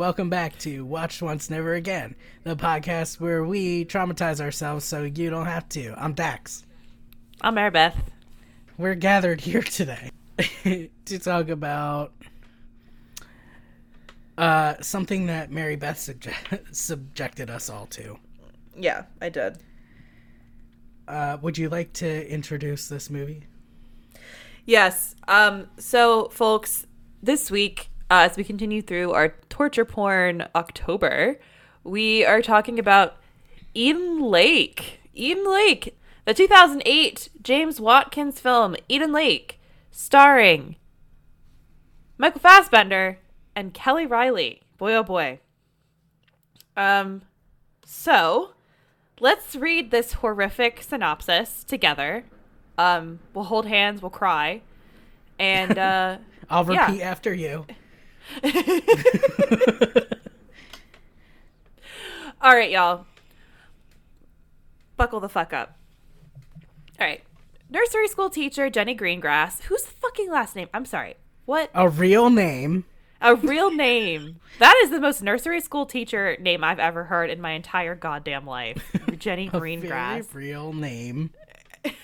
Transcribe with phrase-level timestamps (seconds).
[0.00, 4.86] Hello, and welcome back to Watch Once Never Again, the podcast where we traumatize ourselves
[4.86, 5.92] so you don't have to.
[5.94, 6.64] I'm Dax.
[7.42, 7.92] I'm Maribeth.
[8.78, 10.10] We're gathered here today
[11.04, 12.14] to talk about
[14.38, 18.18] uh, something that Mary Beth subje- subjected us all to.
[18.74, 19.58] Yeah, I did.
[21.06, 23.42] Uh, would you like to introduce this movie?
[24.64, 25.14] Yes.
[25.28, 25.68] Um.
[25.76, 26.86] So, folks,
[27.22, 31.38] this week, uh, as we continue through our torture porn October,
[31.84, 33.16] we are talking about
[33.74, 35.00] Eden Lake.
[35.14, 40.76] Eden Lake, the 2008 James Watkins film Eden Lake, starring
[42.18, 43.18] Michael Fassbender
[43.56, 44.62] and Kelly Reilly.
[44.78, 45.40] Boy, oh boy.
[46.76, 47.22] Um.
[47.84, 48.50] So,
[49.18, 52.24] let's read this horrific synopsis together.
[52.78, 54.62] Um, we'll hold hands, we'll cry,
[55.40, 56.86] and uh, I'll Yeah.
[56.86, 57.66] repeat after you.
[62.40, 63.06] all right, y'all,
[64.96, 65.76] buckle the fuck up.
[66.98, 67.22] All right,
[67.70, 70.68] nursery school teacher Jenny Greengrass, whose fucking last name?
[70.72, 71.70] I'm sorry, what?
[71.74, 72.84] A real name.
[73.22, 74.40] A real name?
[74.60, 78.46] That is the most nursery school teacher name I've ever heard in my entire goddamn
[78.46, 78.82] life.
[79.18, 80.32] Jenny Greengrass.
[80.32, 81.30] real name.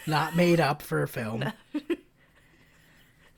[0.06, 1.52] Not made up for a film.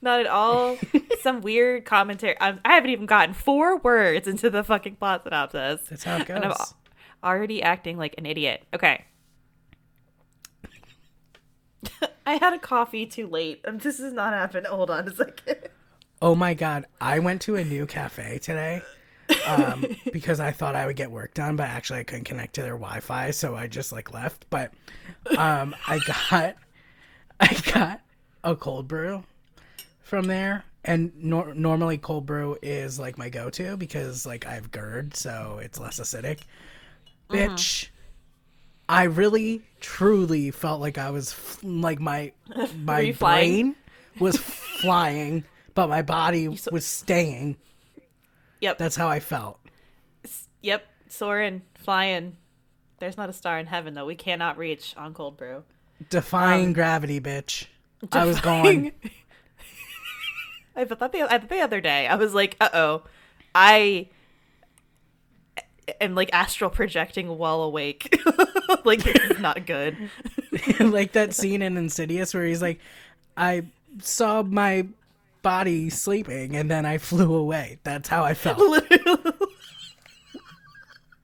[0.00, 0.78] Not at all.
[1.22, 2.36] Some weird commentary.
[2.40, 5.80] I'm, I haven't even gotten four words into the fucking plot synopsis.
[5.88, 6.54] That's how it And I'm
[7.22, 8.64] already acting like an idiot.
[8.72, 9.04] Okay.
[12.26, 13.60] I had a coffee too late.
[13.66, 14.70] Um, this is not happening.
[14.70, 15.68] Hold on a second.
[16.20, 18.82] Oh my god, I went to a new cafe today
[19.46, 22.62] um, because I thought I would get work done, but actually I couldn't connect to
[22.62, 24.46] their Wi-Fi, so I just like left.
[24.50, 24.72] But
[25.36, 26.56] um, I got
[27.40, 28.00] I got
[28.42, 29.22] a cold brew
[30.08, 34.70] from there, and nor- normally cold brew is like my go-to because like I have
[34.70, 36.40] GERD, so it's less acidic.
[37.30, 37.36] Mm-hmm.
[37.36, 37.88] Bitch,
[38.88, 42.32] I really truly felt like I was f- like my
[42.76, 43.62] my flying?
[43.62, 43.76] brain
[44.18, 47.56] was flying, but my body was staying.
[48.60, 48.78] Yep.
[48.78, 49.60] That's how I felt.
[50.62, 50.86] yep.
[51.10, 52.36] Soaring, flying.
[52.98, 54.06] There's not a star in heaven though.
[54.06, 55.64] We cannot reach on cold brew.
[56.10, 57.66] Defying um, gravity, bitch.
[58.12, 58.92] I was going.
[60.78, 63.02] I thought the I the other day I was like, uh oh,
[63.54, 64.08] I
[66.00, 68.16] am like astral projecting while awake.
[68.84, 69.96] like this is not good.
[70.80, 72.78] like that scene in Insidious where he's like,
[73.36, 73.64] I
[74.00, 74.86] saw my
[75.42, 77.78] body sleeping and then I flew away.
[77.82, 78.60] That's how I felt.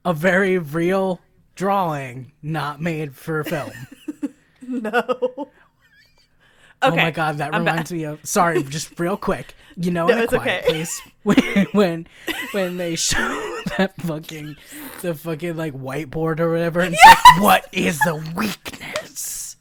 [0.05, 1.21] A very real
[1.55, 3.71] drawing, not made for film.
[4.61, 5.49] no.
[6.93, 8.25] Oh my god, that I'm reminds me of.
[8.25, 9.55] Sorry, just real quick.
[9.77, 10.69] You know, No, in a quiet okay.
[10.73, 11.37] place when,
[11.73, 12.07] when
[12.51, 13.17] when they show
[13.77, 14.55] that fucking
[15.01, 19.57] the fucking like whiteboard or whatever, and it's like, what is the weakness?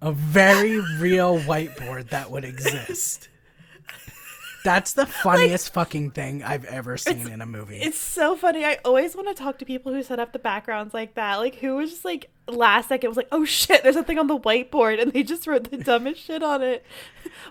[0.00, 3.28] A very real whiteboard that would exist.
[4.64, 7.76] That's the funniest fucking thing I've ever seen in a movie.
[7.76, 8.64] It's so funny.
[8.64, 11.36] I always want to talk to people who set up the backgrounds like that.
[11.36, 14.26] Like who was just like last second was like, oh shit, there's a thing on
[14.26, 16.84] the whiteboard, and they just wrote the dumbest shit on it.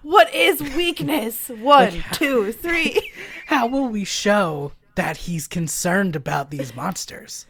[0.02, 1.50] What is weakness?
[1.50, 3.12] One, two, three.
[3.48, 7.46] How will we show that he's concerned about these monsters?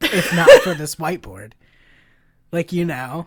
[0.00, 1.52] if not for this whiteboard.
[2.52, 3.26] Like, you know.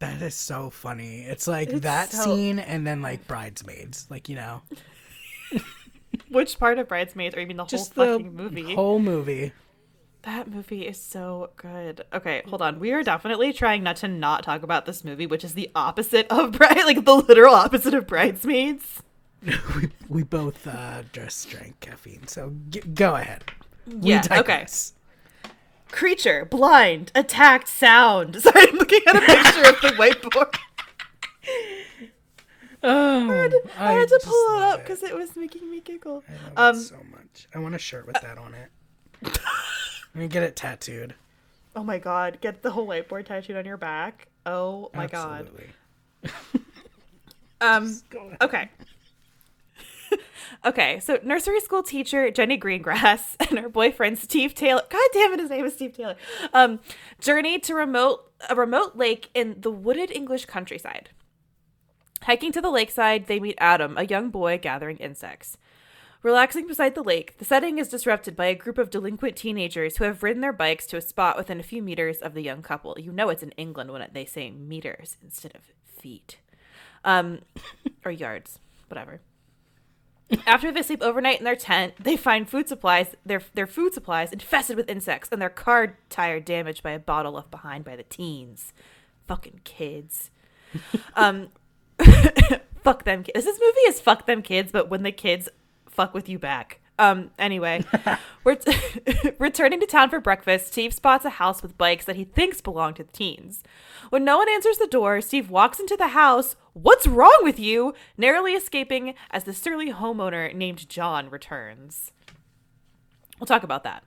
[0.00, 1.22] That is so funny.
[1.22, 4.06] It's like that so- scene and then like bridesmaids.
[4.10, 4.62] Like, you know.
[6.30, 8.74] Which part of Bridesmaids, or even the Just whole the fucking movie?
[8.74, 9.52] whole movie.
[10.22, 12.04] That movie is so good.
[12.12, 12.80] Okay, hold on.
[12.80, 16.26] We are definitely trying not to not talk about this movie, which is the opposite
[16.30, 19.02] of Bride, like the literal opposite of Bridesmaids.
[19.76, 22.26] we, we both uh, just drank caffeine.
[22.26, 23.44] So g- go ahead.
[23.86, 24.36] We Yeah, okay.
[24.36, 24.92] digress.
[25.90, 28.36] Creature, blind, attacked, sound.
[28.42, 30.56] Sorry, I'm looking at a picture of the whiteboard.
[32.82, 35.80] Oh, I had to, I had to pull it up because it was making me
[35.80, 36.22] giggle.
[36.28, 37.48] I love Um, it so much.
[37.54, 38.70] I want a shirt with that on it.
[39.22, 41.14] Let me get it tattooed.
[41.74, 44.28] Oh my god, get the whole whiteboard tattooed on your back.
[44.46, 45.50] Oh my god.
[47.60, 48.70] Um, Go okay.
[50.64, 54.82] Okay, so nursery school teacher Jenny Greengrass and her boyfriend Steve Taylor.
[54.88, 56.16] God damn it, his name is Steve Taylor.
[56.52, 56.80] Um,
[57.20, 61.10] journey to remote a remote lake in the wooded English countryside.
[62.22, 65.56] Hiking to the lakeside, they meet Adam, a young boy gathering insects.
[66.22, 70.04] Relaxing beside the lake, the setting is disrupted by a group of delinquent teenagers who
[70.04, 72.96] have ridden their bikes to a spot within a few meters of the young couple.
[72.98, 76.38] You know it's in England when they say meters instead of feet.
[77.04, 77.40] Um,
[78.04, 78.58] or yards.
[78.88, 79.20] whatever.
[80.46, 84.32] After they sleep overnight in their tent, they find food supplies, their their food supplies
[84.32, 88.02] infested with insects, and their car tire damaged by a bottle left behind by the
[88.02, 88.72] teens.
[89.26, 90.30] Fucking kids.
[91.14, 91.48] um,
[92.82, 93.22] fuck them.
[93.22, 93.44] Kids.
[93.44, 95.48] This movie is fuck them kids, but when the kids
[95.88, 96.80] fuck with you back.
[96.98, 97.84] Um, anyway,
[98.44, 98.76] we're t-
[99.38, 100.68] returning to town for breakfast.
[100.68, 103.62] Steve spots a house with bikes that he thinks belong to the teens.
[104.10, 106.56] When no one answers the door, Steve walks into the house.
[106.72, 107.94] What's wrong with you?
[108.16, 112.12] Narrowly escaping as the surly homeowner named John returns.
[113.38, 114.02] We'll talk about that.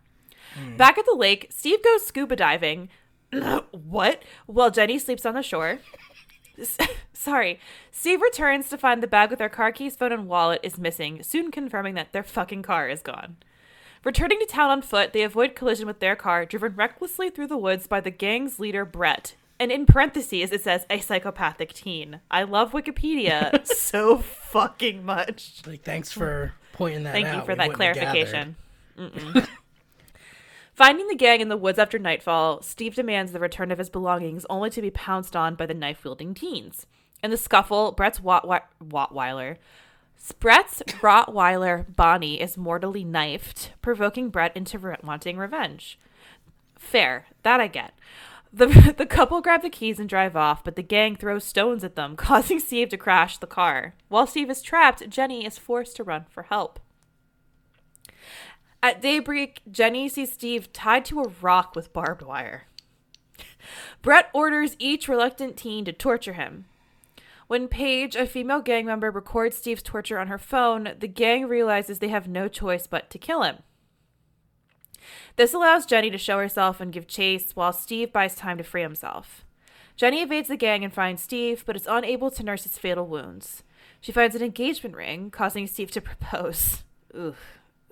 [0.77, 2.89] Back at the lake, Steve goes scuba diving.
[3.71, 4.23] what?
[4.45, 5.79] While Jenny sleeps on the shore.
[7.13, 7.59] Sorry.
[7.91, 11.23] Steve returns to find the bag with their car keys, phone, and wallet is missing,
[11.23, 13.37] soon confirming that their fucking car is gone.
[14.03, 17.57] Returning to town on foot, they avoid collision with their car, driven recklessly through the
[17.57, 19.35] woods by the gang's leader, Brett.
[19.59, 22.19] And in parentheses, it says a psychopathic teen.
[22.31, 25.61] I love Wikipedia so fucking much.
[25.67, 27.31] Like, thanks for pointing that Thank out.
[27.31, 28.55] Thank you for We that clarification.
[30.81, 34.47] Finding the gang in the woods after nightfall, Steve demands the return of his belongings,
[34.49, 36.87] only to be pounced on by the knife wielding teens.
[37.21, 39.57] In the scuffle, Brett's Wattwi- Wattweiler.
[40.39, 45.99] Brett's Rottweiler Bonnie is mortally knifed, provoking Brett into re- wanting revenge.
[46.79, 47.93] Fair, that I get.
[48.51, 51.95] The, the couple grab the keys and drive off, but the gang throws stones at
[51.95, 53.93] them, causing Steve to crash the car.
[54.09, 56.79] While Steve is trapped, Jenny is forced to run for help.
[58.83, 62.67] At daybreak, Jenny sees Steve tied to a rock with barbed wire.
[64.01, 66.65] Brett orders each reluctant teen to torture him.
[67.47, 71.99] When Paige, a female gang member, records Steve's torture on her phone, the gang realizes
[71.99, 73.57] they have no choice but to kill him.
[75.35, 78.81] This allows Jenny to show herself and give chase, while Steve buys time to free
[78.81, 79.43] himself.
[79.95, 83.63] Jenny evades the gang and finds Steve, but is unable to nurse his fatal wounds.
[83.99, 86.83] She finds an engagement ring, causing Steve to propose.
[87.15, 87.35] Ooh,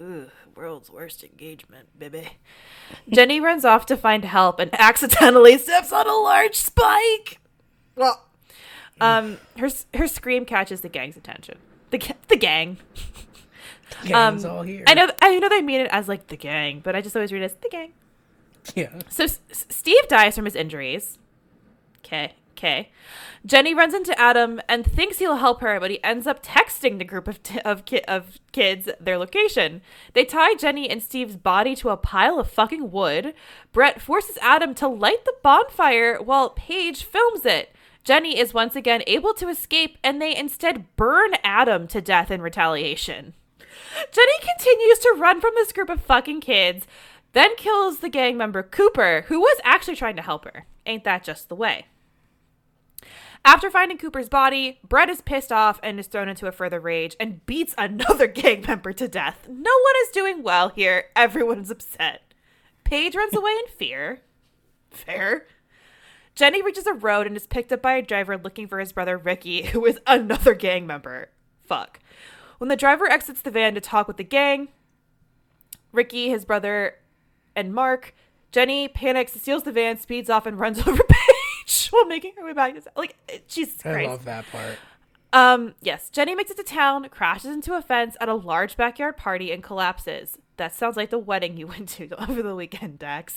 [0.02, 2.28] ooh, world's worst engagement, baby.
[3.10, 7.40] Jenny runs off to find help and accidentally steps on a large spike.
[7.96, 8.26] Well,
[9.00, 11.58] um, her her scream catches the gang's attention.
[11.92, 12.78] The the gang.
[14.02, 14.84] The Gang's all here.
[14.86, 17.32] I know I know they mean it as like the gang, but I just always
[17.32, 17.94] read it as the gang.
[18.76, 19.00] Yeah.
[19.10, 21.18] So S- Steve dies from his injuries.
[22.00, 22.92] Okay, okay.
[23.46, 27.06] Jenny runs into Adam and thinks he'll help her, but he ends up texting the
[27.06, 29.82] group of t- of ki- of kids their location.
[30.14, 33.34] They tie Jenny and Steve's body to a pile of fucking wood.
[33.72, 37.74] Brett forces Adam to light the bonfire while Paige films it.
[38.04, 42.42] Jenny is once again able to escape, and they instead burn Adam to death in
[42.42, 43.34] retaliation.
[44.12, 46.88] Jenny continues to run from this group of fucking kids,
[47.34, 50.66] then kills the gang member Cooper, who was actually trying to help her.
[50.86, 51.86] Ain't that just the way?
[53.46, 57.16] After finding Cooper's body, Brett is pissed off and is thrown into a further rage
[57.20, 59.48] and beats another gang member to death.
[59.48, 61.06] No one is doing well here.
[61.16, 62.34] Everyone is upset.
[62.84, 64.22] Paige runs away in fear.
[64.92, 65.46] Fair.
[66.36, 69.18] Jenny reaches a road and is picked up by a driver looking for his brother
[69.18, 71.30] Ricky, who is another gang member.
[71.64, 72.00] Fuck.
[72.58, 74.70] When the driver exits the van to talk with the gang,
[75.92, 76.96] Ricky, his brother,
[77.56, 78.14] and Mark,
[78.52, 81.29] Jenny panics, steals the van, speeds off, and runs over Paige
[81.92, 83.16] while making her way back to like
[83.48, 84.10] Jesus I Christ.
[84.10, 84.78] love that part.
[85.32, 89.16] Um, yes, Jenny makes it to town, crashes into a fence at a large backyard
[89.18, 90.40] party, and collapses.
[90.58, 93.36] That sounds like the wedding you went to over the weekend, Dax.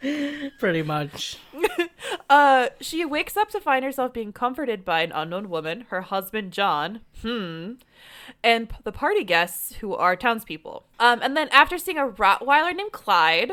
[0.58, 1.38] Pretty much.
[2.30, 6.52] Uh, she wakes up to find herself being comforted by an unknown woman, her husband
[6.52, 7.72] John, hmm,
[8.44, 10.84] and the party guests who are townspeople.
[11.00, 13.52] Um, and then after seeing a Rottweiler named Clyde,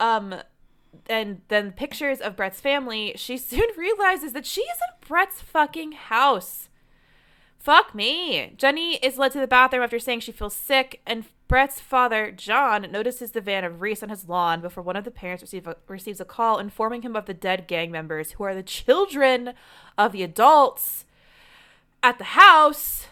[0.00, 0.34] um,
[1.08, 5.92] and then pictures of Brett's family, she soon realizes that she is in Brett's fucking
[5.92, 6.68] house.
[7.58, 8.54] Fuck me.
[8.56, 12.86] Jenny is led to the bathroom after saying she feels sick, and Brett's father, John,
[12.90, 15.76] notices the van of Reese on his lawn before one of the parents receive a,
[15.88, 19.54] receives a call informing him of the dead gang members, who are the children
[19.96, 21.04] of the adults
[22.02, 23.06] at the house.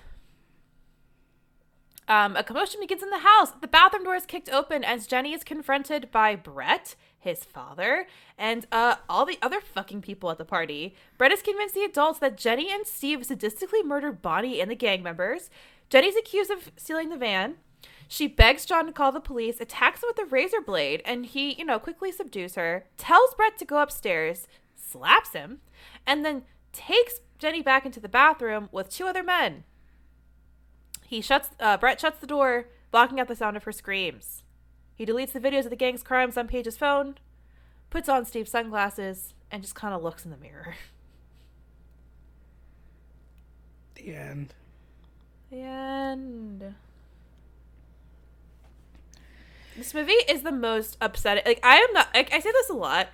[2.09, 3.50] Um, a commotion begins in the house.
[3.61, 6.95] The bathroom door is kicked open as Jenny is confronted by Brett,
[7.26, 8.06] his father,
[8.38, 10.95] and uh, all the other fucking people at the party.
[11.18, 15.02] Brett is convinced the adults that Jenny and Steve sadistically murdered Bonnie and the gang
[15.02, 15.50] members.
[15.90, 17.56] Jenny's accused of stealing the van.
[18.09, 21.54] She begs John to call the police, attacks him with a razor blade, and he,
[21.54, 25.59] you know, quickly subdues her, tells Brett to go upstairs, slaps him,
[26.06, 26.42] and then
[26.73, 29.64] takes Jenny back into the bathroom with two other men.
[31.04, 31.50] He shuts.
[31.59, 34.45] Uh, Brett shuts the door, blocking out the sound of her screams.
[34.97, 37.17] He deletes the videos of the gang's crimes on Paige's phone,
[37.91, 40.75] puts on Steve's sunglasses, and just kind of looks in the mirror.
[43.97, 44.55] The end.
[45.50, 46.75] The end.
[49.76, 51.43] This movie is the most upsetting.
[51.47, 52.09] Like I am not.
[52.15, 53.09] Like, I say this a lot,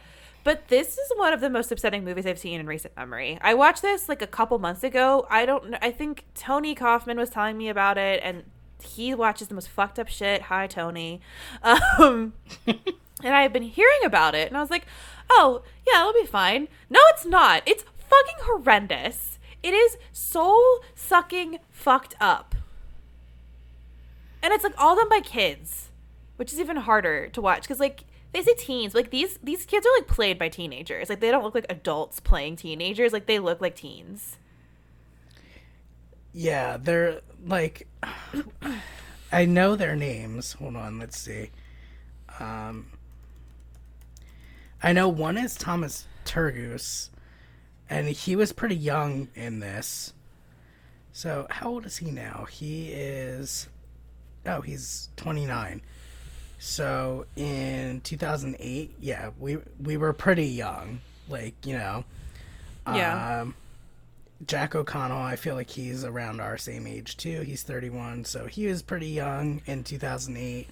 [0.45, 3.39] but this is one of the most upsetting movies I've seen in recent memory.
[3.41, 5.27] I watched this like a couple months ago.
[5.31, 5.71] I don't.
[5.71, 5.79] know.
[5.81, 8.45] I think Tony Kaufman was telling me about it, and
[8.83, 10.43] he watches the most fucked up shit.
[10.43, 11.21] Hi, Tony.
[11.63, 12.35] Um,
[12.67, 14.87] and I have been hearing about it, and I was like,
[15.31, 16.69] oh yeah, it'll be fine.
[16.91, 17.63] No, it's not.
[17.67, 19.39] It's fucking horrendous.
[19.63, 22.55] It is soul sucking fucked up.
[24.43, 25.91] And it's like all done by kids,
[26.37, 29.87] which is even harder to watch because like they say teens, like these these kids
[29.87, 31.09] are like played by teenagers.
[31.09, 33.13] Like they don't look like adults playing teenagers.
[33.13, 34.39] Like they look like teens.
[36.33, 37.87] Yeah, they're like
[39.33, 40.55] I know their names.
[40.55, 41.51] Hold on, let's see.
[42.39, 42.87] Um
[44.83, 47.11] I know one is Thomas Turgoose
[47.89, 50.15] and he was pretty young in this.
[51.13, 52.47] So, how old is he now?
[52.51, 53.69] He is
[54.47, 55.83] Oh, he's 29.
[56.59, 61.01] So, in 2008, yeah, we we were pretty young.
[61.29, 62.05] Like, you know.
[62.87, 63.43] Yeah.
[63.43, 63.55] Um
[64.47, 67.43] Jack O'Connell, I feel like he's around our same age too.
[67.43, 70.69] He's 31, so he was pretty young in 2008.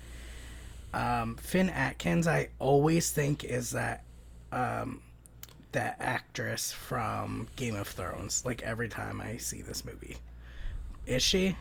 [0.93, 4.03] Um, Finn Atkins, I always think is that
[4.50, 5.00] um,
[5.73, 8.45] that actress from Game of Thrones.
[8.45, 10.17] Like every time I see this movie,
[11.07, 11.57] is she?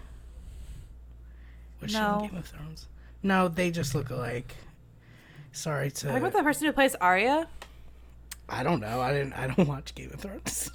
[1.81, 2.17] Was No.
[2.19, 2.87] she in Game of Thrones?
[3.21, 4.55] No, they just look alike.
[5.51, 6.07] Sorry to.
[6.07, 7.47] Talk about the person who plays Arya.
[8.47, 8.99] I don't know.
[9.01, 9.33] I didn't.
[9.33, 10.71] I don't watch Game of Thrones.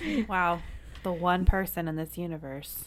[0.28, 0.62] Wow,
[1.02, 2.86] the one person in this universe.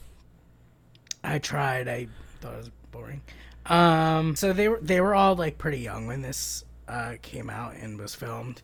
[1.24, 1.88] I tried.
[1.88, 2.08] I
[2.40, 3.22] thought it was boring.
[3.66, 7.76] Um, so they were they were all like pretty young when this uh, came out
[7.76, 8.62] and was filmed.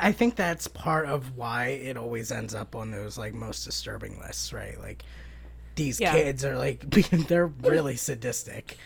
[0.00, 4.18] I think that's part of why it always ends up on those like most disturbing
[4.20, 4.78] lists, right?
[4.80, 5.04] Like
[5.74, 6.12] these Yeah.
[6.12, 6.88] kids are like
[7.28, 8.78] they're really sadistic.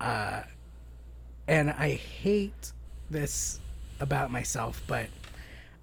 [0.00, 0.42] Uh,
[1.46, 2.72] and I hate
[3.10, 3.60] this
[4.00, 5.06] about myself, but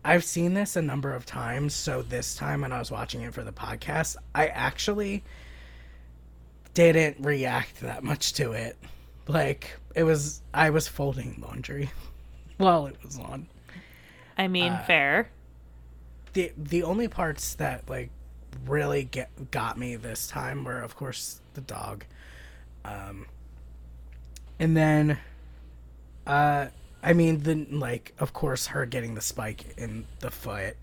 [0.03, 1.73] I've seen this a number of times.
[1.75, 5.23] So this time when I was watching it for the podcast, I actually
[6.73, 8.77] didn't react that much to it.
[9.27, 11.91] Like it was, I was folding laundry
[12.57, 13.47] while it was on.
[14.37, 15.29] I mean, Uh, fair.
[16.33, 18.09] the The only parts that like
[18.65, 22.05] really get got me this time were, of course, the dog,
[22.83, 23.27] um,
[24.59, 25.19] and then,
[26.25, 26.67] uh,
[27.03, 30.77] I mean, the like, of course, her getting the spike in the foot,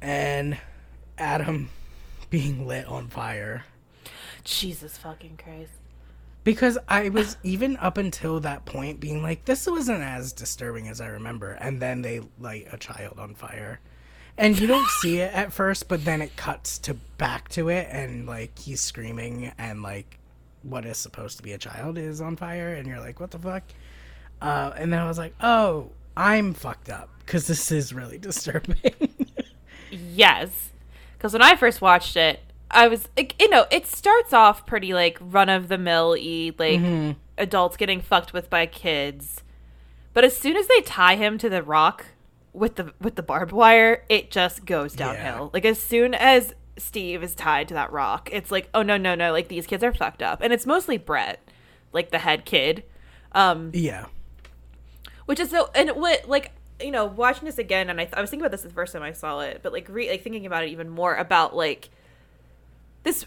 [0.00, 0.58] and
[1.18, 1.70] Adam
[2.30, 3.64] being lit on fire.
[4.44, 5.72] Jesus fucking Christ.
[6.42, 11.00] Because I was even up until that point being like, this wasn't as disturbing as
[11.00, 11.52] I remember.
[11.52, 13.80] And then they light a child on fire.
[14.38, 17.88] And you don't see it at first, but then it cuts to back to it
[17.90, 20.18] and like he's screaming and like
[20.62, 23.38] what is supposed to be a child is on fire and you're like, what the
[23.38, 23.64] fuck?
[24.40, 28.76] Uh, and then I was like, oh, I'm fucked up because this is really disturbing.
[29.90, 30.70] Yes.
[31.16, 34.94] Because when I first watched it, I was, like, you know, it starts off pretty
[34.94, 36.80] like run of the mill y, like
[37.36, 39.42] adults getting fucked with by kids.
[40.12, 42.06] But as soon as they tie him to the rock
[42.52, 45.50] with the with the barbed wire, it just goes downhill.
[45.52, 49.14] Like as soon as Steve is tied to that rock, it's like, oh no, no,
[49.14, 50.40] no, like these kids are fucked up.
[50.42, 51.40] And it's mostly Brett,
[51.92, 52.84] like the head kid.
[53.32, 54.06] Um, yeah.
[55.30, 58.30] Which is so and what like you know watching this again and I, I was
[58.30, 60.64] thinking about this the first time i saw it but like re like thinking about
[60.64, 61.88] it even more about like
[63.04, 63.26] this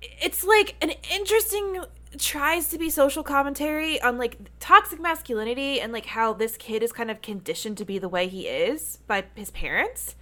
[0.00, 1.82] it's like an interesting
[2.18, 6.92] tries to be social commentary on like toxic masculinity and like how this kid is
[6.92, 10.14] kind of conditioned to be the way he is by his parents.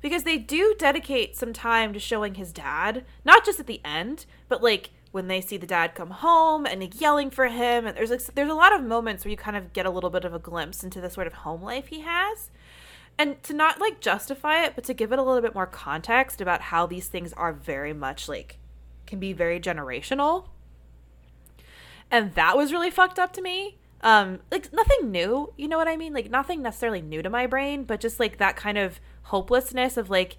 [0.00, 4.26] Because they do dedicate some time to showing his dad not just at the end
[4.48, 7.96] but like when they see the dad come home and like, yelling for him and
[7.96, 10.24] there's like there's a lot of moments where you kind of get a little bit
[10.24, 12.50] of a glimpse into the sort of home life he has.
[13.20, 16.40] And to not like justify it but to give it a little bit more context
[16.40, 18.58] about how these things are very much like
[19.06, 20.46] can be very generational.
[22.10, 23.78] And that was really fucked up to me.
[24.02, 26.12] Um like nothing new you know what i mean?
[26.12, 30.10] Like nothing necessarily new to my brain but just like that kind of hopelessness of
[30.10, 30.36] like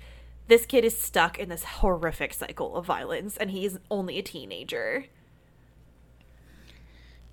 [0.50, 5.06] this kid is stuck in this horrific cycle of violence and he's only a teenager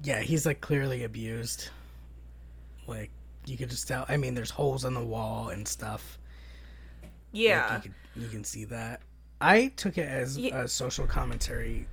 [0.03, 1.71] Yeah, he's like clearly abused.
[2.87, 3.13] Like
[3.47, 4.05] you could just tell.
[4.09, 6.19] I mean, there's holes in the wall and stuff.
[7.03, 9.03] Like, yeah you, could, you can see that.
[9.41, 11.89] I took it as Ye- a social commentary,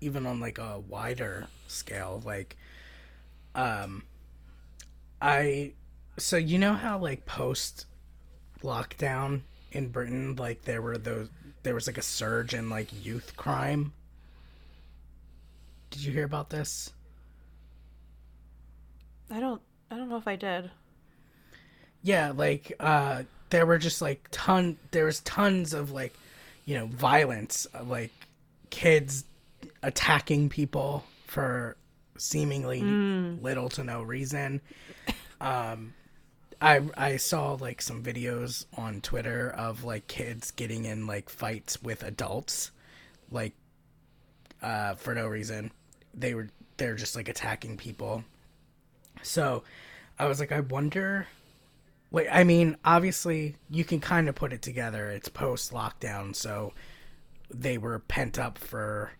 [0.00, 2.22] even on like a wider scale.
[2.24, 2.56] Like,
[3.54, 4.04] um,
[5.20, 5.74] I
[6.18, 7.86] so you know how like post
[8.62, 9.42] lockdown
[9.74, 11.28] in Britain, like there were those
[11.62, 13.92] there was like a surge in like youth crime.
[15.90, 16.92] Did you hear about this?
[19.30, 19.60] I don't.
[19.90, 20.70] I don't know if I did.
[22.02, 26.14] Yeah, like uh there were just like ton there was tons of like
[26.64, 28.12] you know violence uh, like
[28.70, 29.24] kids
[29.82, 31.76] attacking people for
[32.16, 32.80] seemingly
[33.42, 34.60] little to no reason
[35.40, 35.92] um
[36.64, 41.82] i i saw like some videos on twitter of like kids getting in like fights
[41.82, 42.70] with adults
[43.30, 43.52] like
[44.62, 45.70] uh for no reason.
[46.14, 48.24] They were they're just like attacking people.
[49.22, 49.62] So
[50.18, 51.26] i was like i wonder
[52.14, 55.10] Wait, I mean, obviously, you can kind of put it together.
[55.10, 56.72] It's post lockdown, so
[57.52, 59.10] they were pent up for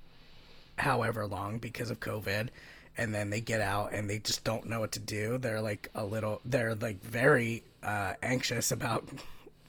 [0.78, 2.50] however long because of COVID,
[2.96, 5.38] and then they get out and they just don't know what to do.
[5.38, 9.08] They're like a little, they're like very uh, anxious about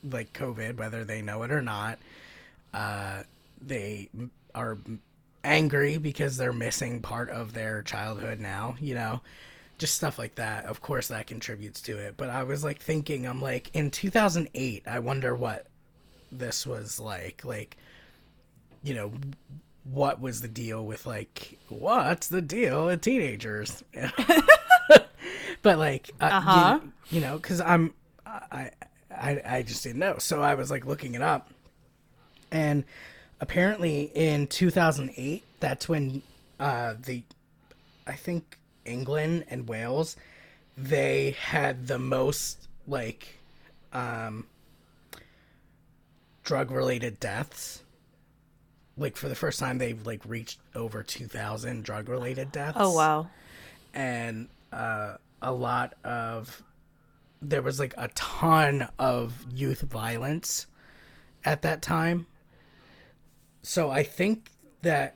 [0.03, 1.99] like COVID, whether they know it or not.
[2.73, 3.23] Uh,
[3.61, 4.09] they
[4.53, 4.77] are
[5.43, 9.21] angry because they're missing part of their childhood now, you know
[9.77, 10.65] just stuff like that.
[10.65, 12.15] Of course, that contributes to it.
[12.17, 15.67] But I was like thinking, I'm like, in 2008, I wonder what
[16.31, 17.43] this was like.
[17.43, 17.77] Like,
[18.83, 19.11] you know,
[19.85, 23.83] what was the deal with like, what's the deal with teenagers?
[25.61, 26.79] but like, uh, Uh-huh.
[26.81, 27.93] you, you know, because I'm,
[28.25, 28.71] I,
[29.11, 30.17] I, I just didn't know.
[30.17, 31.49] So I was like looking it up,
[32.51, 32.83] and
[33.39, 36.21] apparently in 2008, that's when
[36.59, 37.23] uh, the,
[38.07, 40.15] I think England and Wales,
[40.77, 43.39] they had the most like
[43.93, 44.45] um
[46.43, 47.81] drug related deaths.
[48.97, 52.77] Like for the first time they've like reached over 2000 drug related deaths.
[52.79, 53.27] Oh wow.
[53.93, 56.63] And uh a lot of
[57.41, 60.67] there was like a ton of youth violence
[61.43, 62.25] at that time.
[63.61, 65.15] So I think that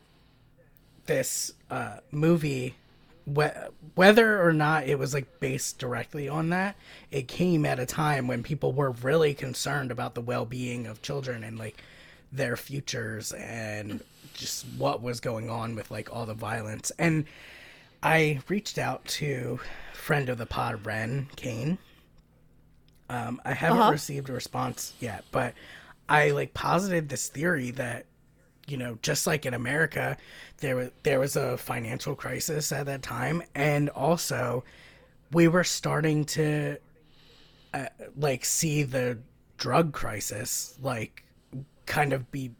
[1.05, 2.75] this uh, movie,
[3.25, 6.75] whether or not it was like based directly on that,
[7.11, 11.43] it came at a time when people were really concerned about the well-being of children
[11.43, 11.81] and like
[12.31, 14.01] their futures and
[14.33, 16.91] just what was going on with like all the violence.
[16.99, 17.25] And
[18.03, 19.59] I reached out to
[19.93, 21.77] friend of the pod, Ren Kane.
[23.09, 23.91] Um, I haven't Uh-huh.
[23.91, 25.53] received a response yet, but
[26.07, 28.05] I like posited this theory that
[28.67, 30.15] you know, just like in America,
[30.57, 34.63] there was there was a financial crisis at that time, and also
[35.31, 36.77] we were starting to
[37.73, 39.17] uh, like see the
[39.57, 41.23] drug crisis like
[41.89, 42.51] kind of be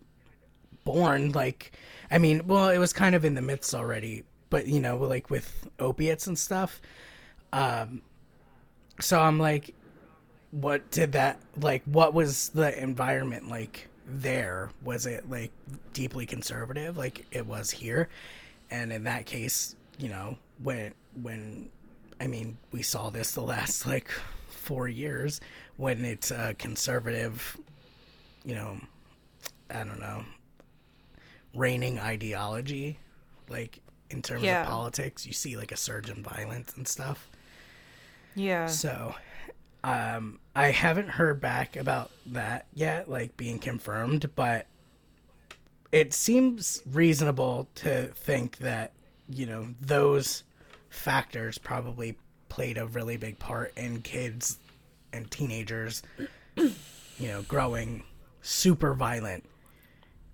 [0.84, 1.32] born.
[1.32, 1.72] Like,
[2.12, 5.30] I mean, well, it was kind of in the midst already, but you know, like
[5.30, 6.82] with opiates and stuff.
[7.54, 8.02] Um,
[9.00, 9.74] so I'm like,
[10.52, 11.84] what did that like?
[11.86, 13.89] What was the environment like?
[14.12, 15.52] there was it like
[15.94, 18.10] deeply conservative like it was here
[18.72, 21.70] and in that case you know when when
[22.20, 24.10] i mean we saw this the last like
[24.50, 25.39] four years
[25.78, 27.58] when it's a conservative
[28.44, 28.80] you know
[29.69, 30.23] i don't know
[31.55, 32.99] reigning ideology
[33.49, 33.79] like
[34.10, 34.62] in terms Yeah.
[34.63, 37.29] of politics you see like a surge in violence and stuff
[38.36, 38.67] Yeah.
[38.67, 39.15] so,
[39.84, 44.67] um, I haven't heard back about that yet, like being confirmed, but
[45.91, 48.91] it seems reasonable to think that,
[49.29, 50.43] you know, those
[50.89, 52.17] factors probably
[52.49, 54.60] played a really big part in kids
[55.13, 56.03] and teenagers,
[56.55, 56.73] you
[57.27, 58.03] know, growing
[58.41, 59.43] super violent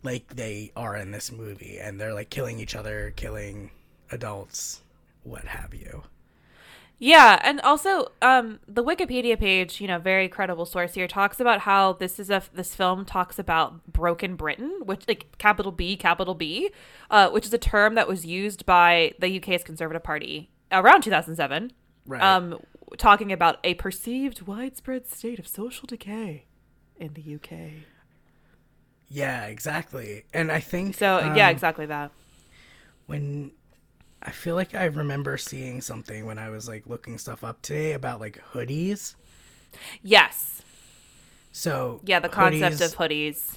[0.05, 1.79] like they are in this movie.
[1.81, 3.71] And they're like killing each other, killing
[4.11, 4.81] adults,
[5.23, 6.03] what have you.
[6.97, 11.59] Yeah, and also um, the Wikipedia page, you know, very credible source here, talks about
[11.61, 16.35] how this is a this film talks about broken Britain, which like capital B, capital
[16.35, 16.69] B,
[17.11, 21.73] uh, which is a term that was used by the UK's Conservative Party around 2007,
[22.05, 22.21] Right.
[22.21, 22.59] um,
[22.97, 26.45] talking about a perceived widespread state of social decay
[26.97, 27.83] in the UK.
[29.09, 30.25] Yeah, exactly.
[30.33, 32.11] And I think So yeah, um, exactly that.
[33.05, 33.51] when
[34.21, 37.93] I feel like I remember seeing something when I was like looking stuff up today
[37.93, 39.15] about like hoodies.
[40.01, 40.61] Yes,
[41.51, 43.55] So yeah, the concept hoodies- of hoodies.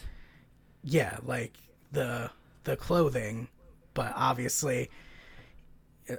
[0.82, 1.54] yeah, like
[1.92, 2.30] the
[2.64, 3.48] the clothing,
[3.94, 4.90] but obviously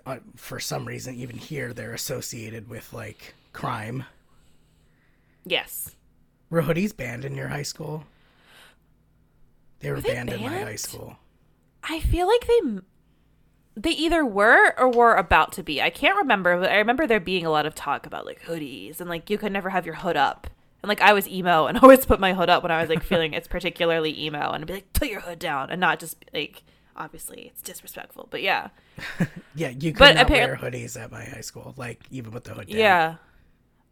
[0.05, 4.05] uh, for some reason even here they're associated with like crime.
[5.45, 5.95] Yes.
[6.49, 8.05] Were hoodies banned in your high school?
[9.79, 11.17] They were, they banned, in my high school.
[11.83, 12.59] I feel like they
[13.75, 15.81] they either were or were about to be.
[15.81, 18.99] I can't remember, but I remember there being a lot of talk about like hoodies
[18.99, 20.47] and like you could never have your hood up
[20.81, 23.03] And like I was emo and always put my hood up when I was like
[23.03, 26.25] feeling it's particularly emo and I'd be like, put your hood down and not just
[26.33, 26.63] like
[26.97, 28.27] obviously it's disrespectful.
[28.29, 28.69] But yeah.
[29.55, 32.43] yeah, you could But not appar- wear hoodies at my high school, like even with
[32.43, 32.77] the hood down.
[32.77, 33.15] Yeah.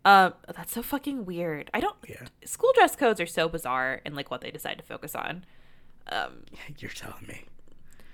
[0.04, 1.70] Um that's so fucking weird.
[1.74, 2.26] I don't Yeah.
[2.44, 5.46] school dress codes are so bizarre in like what they decide to focus on.
[6.10, 6.44] Um
[6.80, 7.44] You're telling me.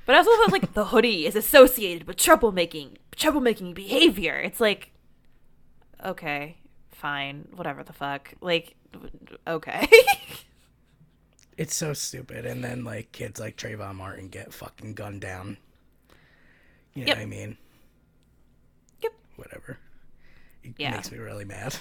[0.05, 4.35] But I also felt like the hoodie is associated with troublemaking, troublemaking behavior.
[4.35, 4.91] It's like,
[6.03, 6.57] okay,
[6.91, 8.33] fine, whatever the fuck.
[8.41, 8.75] Like,
[9.47, 9.87] okay.
[11.55, 12.47] It's so stupid.
[12.47, 15.57] And then like kids like Trayvon Martin get fucking gunned down.
[16.95, 17.17] You know Yep.
[17.17, 17.57] what I mean?
[19.03, 19.13] Yep.
[19.35, 19.77] Whatever.
[20.63, 20.91] It Yeah.
[20.95, 21.75] makes me really mad.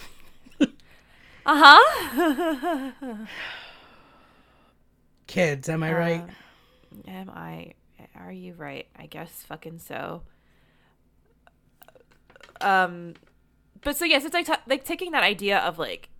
[1.46, 1.80] Uh
[3.00, 3.14] huh.
[5.32, 6.24] Kids, am I right?
[7.08, 7.72] Am I?
[8.14, 8.86] Are you right?
[8.94, 10.20] I guess fucking so.
[12.60, 13.14] Um,
[13.80, 16.10] but so yes, it's like t- like taking that idea of like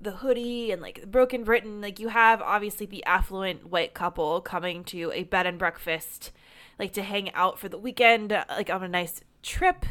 [0.00, 1.80] the hoodie and like broken Britain.
[1.80, 6.32] Like you have obviously the affluent white couple coming to a bed and breakfast,
[6.76, 9.86] like to hang out for the weekend, uh, like on a nice trip.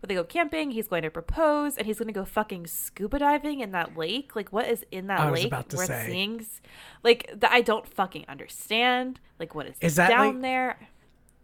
[0.00, 3.18] Where they go camping, he's going to propose, and he's going to go fucking scuba
[3.18, 4.34] diving in that lake.
[4.34, 6.06] Like, what is in that I was lake about to where say.
[6.08, 6.62] sings?
[7.04, 9.20] Like, that I don't fucking understand.
[9.38, 10.88] Like, what is, Is that, down like- there?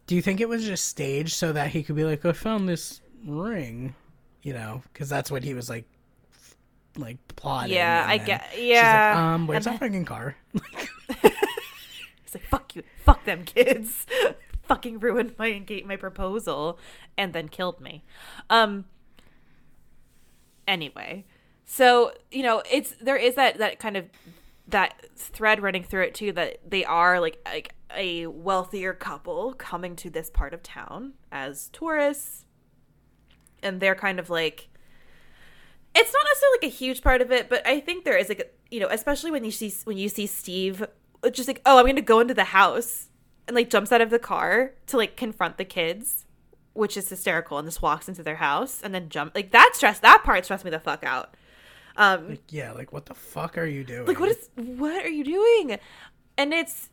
[0.07, 2.67] Do you think it was just staged so that he could be like, I found
[2.67, 3.93] this ring?
[4.41, 5.85] You know, because that's what he was like,
[6.33, 6.55] f-
[6.95, 7.75] like plotting.
[7.75, 9.33] Yeah, I get- she's like, yeah.
[9.35, 10.35] um, where's And that fucking car?
[12.23, 14.05] He's like, fuck you, fuck them kids.
[14.67, 16.79] fucking ruined my my proposal
[17.17, 18.03] and then killed me.
[18.49, 18.85] Um
[20.67, 21.25] anyway.
[21.65, 24.05] So, you know, it's there is that that kind of
[24.67, 29.95] that thread running through it too that they are like like a wealthier couple coming
[29.95, 32.45] to this part of town as tourists
[33.63, 34.67] and they're kind of like
[35.95, 38.53] it's not necessarily like a huge part of it, but I think there is like
[38.69, 40.85] you know, especially when you see when you see Steve
[41.31, 43.09] just like, oh, I'm going to go into the house
[43.47, 46.25] and like jumps out of the car to like confront the kids,
[46.73, 49.99] which is hysterical, and just walks into their house and then jump like that stress
[49.99, 51.35] that part stressed me the fuck out.
[51.95, 54.05] Um, like, yeah, like what the fuck are you doing?
[54.05, 55.79] like what is what are you doing?
[56.37, 56.89] And it's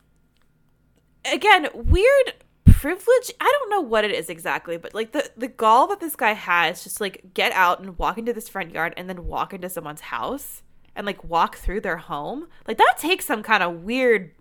[1.31, 2.33] again weird
[2.65, 3.31] privilege.
[3.39, 6.33] I don't know what it is exactly, but like the the gall that this guy
[6.33, 9.69] has, just like get out and walk into this front yard and then walk into
[9.69, 10.63] someone's house
[10.95, 12.47] and like walk through their home.
[12.67, 14.31] Like that takes some kind of weird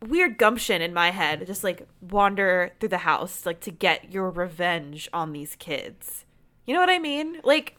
[0.00, 4.30] weird gumption in my head just like wander through the house like to get your
[4.30, 6.24] revenge on these kids.
[6.66, 7.40] You know what i mean?
[7.42, 7.76] Like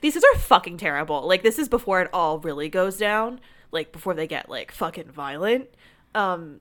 [0.00, 1.26] these kids are fucking terrible.
[1.26, 3.40] Like this is before it all really goes down
[3.72, 5.68] like before they get like fucking violent.
[6.14, 6.60] Um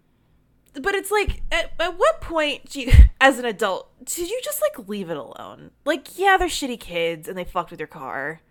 [0.74, 4.62] but it's like at, at what point do you as an adult did you just
[4.62, 5.72] like leave it alone?
[5.86, 8.42] Like yeah they're shitty kids and they fucked with your car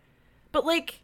[0.52, 1.02] but like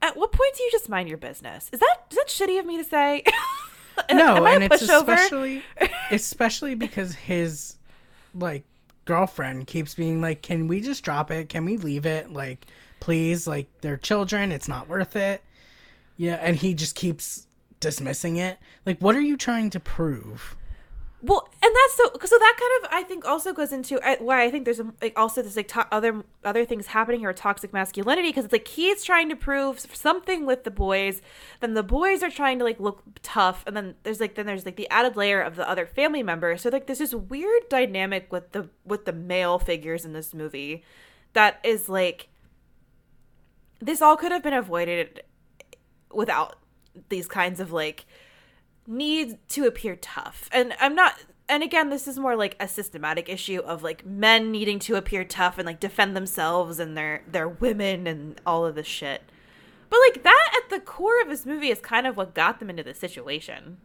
[0.00, 1.70] at what point do you just mind your business?
[1.72, 3.24] Is that is that shitty of me to say
[4.12, 5.14] no, Am I a and it's pushover?
[5.14, 5.62] especially
[6.10, 7.76] especially because his
[8.34, 8.64] like
[9.04, 11.48] girlfriend keeps being like, "Can we just drop it?
[11.48, 12.32] Can we leave it?
[12.32, 12.66] Like,
[13.00, 14.50] please, like they're children.
[14.52, 15.42] It's not worth it."
[16.16, 17.46] Yeah, and he just keeps
[17.80, 18.58] dismissing it.
[18.86, 20.56] Like, what are you trying to prove?
[21.26, 24.42] Well, and that's so so that kind of I think also goes into uh, why
[24.42, 27.72] I think there's a, like also this like to- other other things happening here toxic
[27.72, 31.22] masculinity because it's like he's trying to prove something with the boys,
[31.60, 34.66] then the boys are trying to like look tough, and then there's like then there's
[34.66, 36.60] like the added layer of the other family members.
[36.60, 40.84] So like there's this weird dynamic with the with the male figures in this movie
[41.32, 42.28] that is like
[43.80, 45.22] this all could have been avoided
[46.12, 46.56] without
[47.08, 48.04] these kinds of like
[48.86, 50.48] need to appear tough.
[50.52, 54.50] And I'm not and again, this is more like a systematic issue of like men
[54.50, 58.74] needing to appear tough and like defend themselves and their their women and all of
[58.74, 59.22] this shit.
[59.90, 62.70] But like that at the core of this movie is kind of what got them
[62.70, 63.78] into this situation.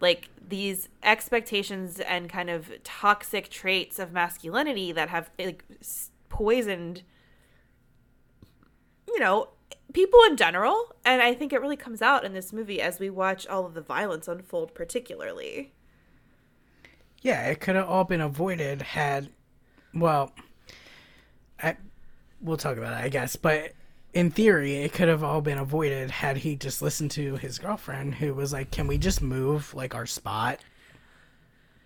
[0.00, 5.64] Like these expectations and kind of toxic traits of masculinity that have like
[6.28, 7.02] poisoned
[9.08, 9.48] you know,
[9.92, 10.94] people in general.
[11.04, 13.74] And I think it really comes out in this movie as we watch all of
[13.74, 15.72] the violence unfold, particularly.
[17.22, 19.28] Yeah, it could have all been avoided had,
[19.92, 20.32] well,
[21.62, 21.76] I,
[22.40, 23.36] we'll talk about it, I guess.
[23.36, 23.72] But
[24.12, 28.14] in theory, it could have all been avoided had he just listened to his girlfriend,
[28.16, 30.60] who was like, "Can we just move like our spot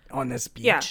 [0.09, 0.81] on this beach?" Yeah.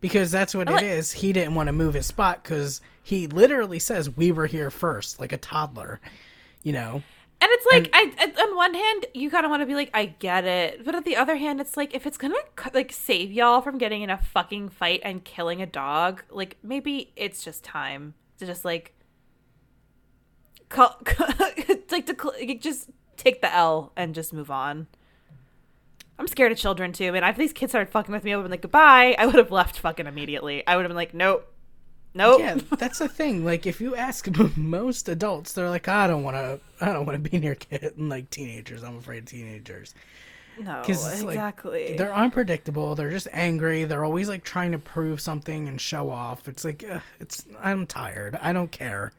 [0.00, 1.12] Because that's what like- it is.
[1.12, 5.20] He didn't want to move his spot because he literally says, "We were here first,
[5.20, 6.00] like a toddler,"
[6.62, 7.02] you know.
[7.38, 9.90] And it's like, I, I on one hand, you kind of want to be like,
[9.92, 12.34] I get it, but on the other hand, it's like if it's gonna
[12.72, 17.12] like save y'all from getting in a fucking fight and killing a dog, like maybe
[17.14, 18.94] it's just time to just like
[20.70, 20.96] call,
[21.90, 24.86] like to just take the L and just move on.
[26.18, 28.42] I'm scared of children too, and if these kids started fucking with me, I would
[28.42, 29.14] have been like, goodbye.
[29.18, 30.66] I would have left fucking immediately.
[30.66, 31.46] I would have been like, nope,
[32.14, 32.40] nope.
[32.40, 33.44] Yeah, that's the thing.
[33.44, 34.26] Like, if you ask
[34.56, 36.60] most adults, they're like, I don't want to.
[36.80, 38.82] I don't want to be near kid and like teenagers.
[38.82, 39.94] I'm afraid of teenagers.
[40.58, 41.96] no, it's, like, exactly.
[41.98, 42.94] They're unpredictable.
[42.94, 43.84] They're just angry.
[43.84, 46.48] They're always like trying to prove something and show off.
[46.48, 47.44] It's like, uh, it's.
[47.60, 48.38] I'm tired.
[48.40, 49.12] I don't care.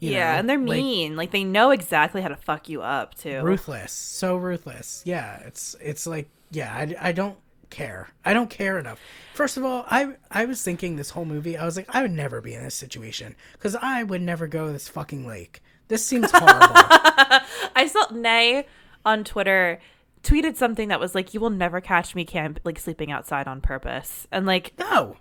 [0.00, 0.38] You yeah, know?
[0.38, 1.16] and they're Like, mean.
[1.16, 3.42] Like, they know exactly how to fuck you up too.
[3.42, 3.92] ruthless.
[3.92, 5.02] So ruthless.
[5.04, 6.74] Yeah, it's it's like yeah.
[6.74, 7.38] I, I don't
[7.70, 8.08] care.
[8.24, 9.00] I don't care enough.
[9.34, 11.56] First of all, I I was thinking this whole movie.
[11.56, 14.66] I was like, I would never be in this situation because I would never go
[14.66, 15.62] to this fucking lake.
[15.88, 16.58] This seems horrible.
[17.74, 18.66] I saw Nay
[19.04, 19.80] on Twitter
[20.22, 23.60] tweeted something that was like, "You will never catch me camp like sleeping outside on
[23.60, 25.16] purpose," and like, no.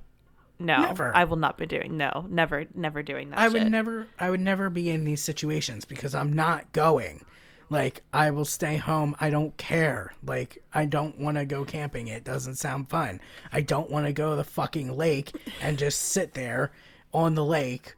[0.59, 1.15] no, Never.
[1.15, 1.97] I will not be doing.
[1.97, 3.39] No, never, never doing that.
[3.39, 7.23] I would never I would never be in these situations because I'm not going.
[7.69, 9.15] Like I will stay home.
[9.19, 10.13] I don't care.
[10.23, 12.07] Like I don't want to go camping.
[12.07, 13.19] It doesn't sound fun.
[13.51, 16.71] I don't want to go to the fucking lake and just sit there
[17.13, 17.95] on the lake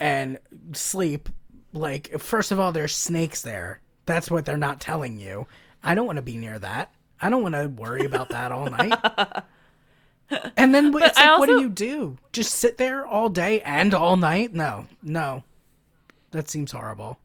[0.00, 0.38] and
[0.72, 1.28] sleep.
[1.74, 3.80] Like first of all there's snakes there.
[4.06, 5.46] That's what they're not telling you.
[5.82, 6.92] I don't want to be near that.
[7.20, 8.98] I don't want to worry about that all night.
[10.56, 12.16] And then like, what do you do?
[12.32, 14.54] Just sit there all day and all night?
[14.54, 15.44] No, no.
[16.30, 17.18] That seems horrible.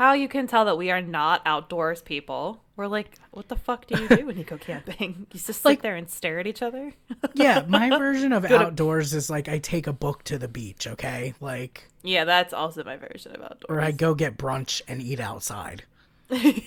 [0.00, 2.64] How you can tell that we are not outdoors people?
[2.74, 5.26] We're like, what the fuck do you do when you go camping?
[5.34, 6.94] You just sit Like- there and stare at each other.
[7.34, 11.34] Yeah, my version of outdoors is like I take a book to the beach, okay?
[11.38, 13.66] Like, yeah, that's also my version of outdoors.
[13.68, 15.84] or I go get brunch and eat outside.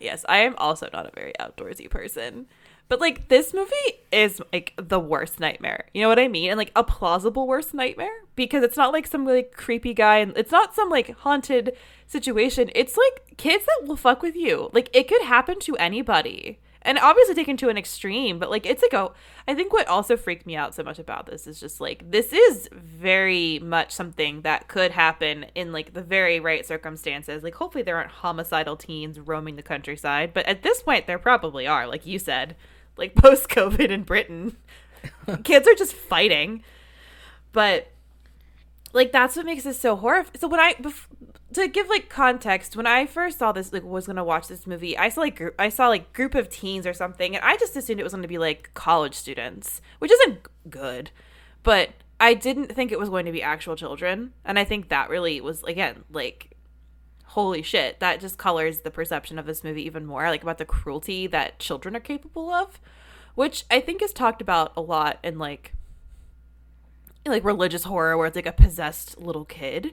[0.00, 2.46] Yes, I am also not a very outdoorsy person.
[2.88, 3.74] But like this movie
[4.10, 5.86] is like the worst nightmare.
[5.92, 6.50] You know what I mean?
[6.50, 10.36] And like a plausible worst nightmare because it's not like some like creepy guy and
[10.36, 12.70] it's not some like haunted situation.
[12.74, 14.70] It's like kids that will fuck with you.
[14.72, 16.60] Like it could happen to anybody.
[16.80, 19.10] And obviously taken to an extreme, but like it's like a
[19.46, 22.32] I think what also freaked me out so much about this is just like this
[22.32, 27.42] is very much something that could happen in like the very right circumstances.
[27.42, 31.66] Like hopefully there aren't homicidal teens roaming the countryside, but at this point there probably
[31.66, 32.56] are, like you said.
[32.98, 34.56] Like post COVID in Britain.
[35.44, 36.62] Kids are just fighting.
[37.52, 37.88] But
[38.92, 40.38] like that's what makes this so horrifying.
[40.38, 41.06] So when I bef-
[41.54, 44.96] to give like context, when I first saw this, like was gonna watch this movie,
[44.96, 47.76] I saw like gr- I saw like group of teens or something, and I just
[47.76, 51.10] assumed it was gonna be like college students, which isn't good,
[51.62, 55.08] but I didn't think it was going to be actual children, and I think that
[55.08, 56.56] really was again like
[57.28, 60.64] holy shit that just colors the perception of this movie even more like about the
[60.64, 62.80] cruelty that children are capable of
[63.34, 65.74] which i think is talked about a lot in like
[67.26, 69.92] like religious horror where it's like a possessed little kid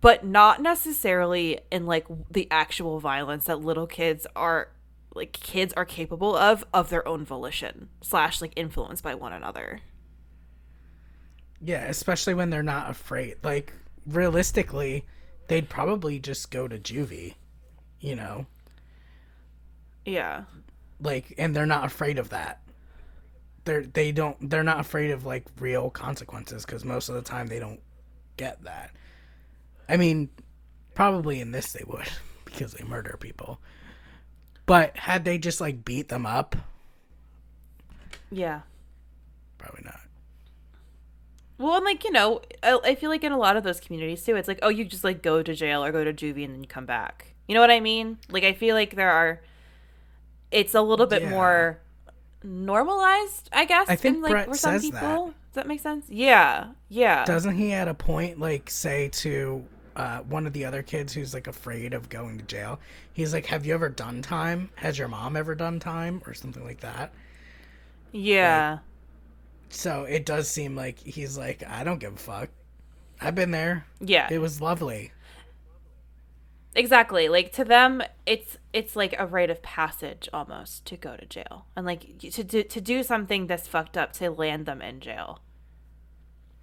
[0.00, 4.68] but not necessarily in like the actual violence that little kids are
[5.14, 9.80] like kids are capable of of their own volition slash like influenced by one another
[11.60, 13.36] Yeah, especially when they're not afraid.
[13.42, 13.72] Like,
[14.06, 15.04] realistically,
[15.48, 17.34] they'd probably just go to juvie,
[18.00, 18.46] you know?
[20.04, 20.44] yeah
[21.00, 22.62] Like, and they're not afraid of that.
[23.64, 27.48] They're, they don't, they're not afraid of, like, real consequences because most of the time
[27.48, 27.80] they don't
[28.36, 28.92] get that.
[29.88, 30.30] I mean,
[30.94, 32.08] probably in this they would
[32.44, 33.60] because they murder people.
[34.64, 36.56] But had they just, like, beat them up,
[38.30, 38.60] yeah
[39.58, 40.00] probably not.
[41.58, 44.22] Well, and like you know, I, I feel like in a lot of those communities
[44.24, 46.54] too, it's like oh, you just like go to jail or go to juvie and
[46.54, 47.34] then you come back.
[47.48, 48.18] You know what I mean?
[48.30, 49.40] Like I feel like there are,
[50.50, 51.30] it's a little bit Yeah.
[51.30, 51.80] more
[52.44, 53.88] normalized, I guess.
[53.88, 55.00] I think in, like, Brett for some says people.
[55.00, 55.34] that.
[55.48, 56.06] Does that make sense?
[56.08, 57.24] Yeah, yeah.
[57.24, 59.64] Doesn't he at a point like say to
[59.96, 62.78] uh, one of the other kids who's like afraid of going to jail?
[63.12, 64.70] He's like, "Have you ever done time?
[64.76, 67.12] Has your mom ever done time, or something like that?"
[68.12, 68.78] yeah,
[69.70, 72.48] So it does seem like he's like, "I don't give a fuck.
[73.20, 73.84] I've been there.
[74.00, 74.28] yeah.
[74.30, 75.12] It was lovely."
[76.74, 77.28] exactly.
[77.28, 81.66] Like to them, it's it's like a rite of passage almost to go to jail
[81.76, 85.40] and like to do to do something that's fucked up to land them in jail.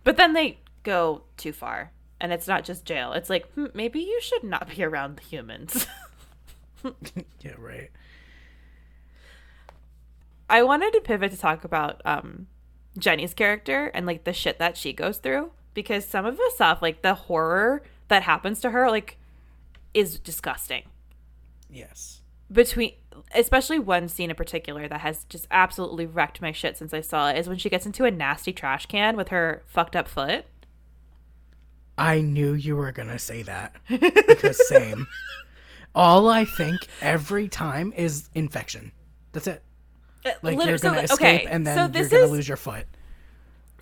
[0.04, 1.92] But then they go too far,
[2.22, 3.14] and it's not just jail.
[3.14, 5.88] It's like hmm, maybe you should not be around the humans.
[7.42, 7.90] Yeah, right.
[10.48, 12.46] I wanted to pivot to talk about um,
[12.98, 16.82] Jenny's character and like the shit that she goes through because some of the stuff,
[16.82, 19.18] like the horror that happens to her, like
[19.94, 20.84] is disgusting.
[21.70, 22.22] Yes.
[22.52, 22.94] between
[23.34, 27.30] especially one scene in particular that has just absolutely wrecked my shit since I saw
[27.30, 30.46] it is when she gets into a nasty trash can with her fucked up foot.
[31.98, 35.08] I knew you were gonna say that because same.
[35.96, 38.92] All I think every time is infection.
[39.32, 39.64] That's it.
[40.26, 42.48] Uh, like Lit- you're gonna like, escape okay, and then so you're gonna is- lose
[42.48, 42.86] your foot.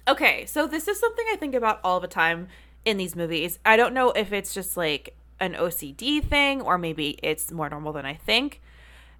[0.08, 2.49] Okay, so this is something I think about all the time
[2.84, 3.60] in these movies.
[3.65, 7.93] I don't know if it's just like an OCD thing or maybe it's more normal
[7.93, 8.62] than I think.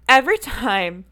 [0.08, 1.06] Every time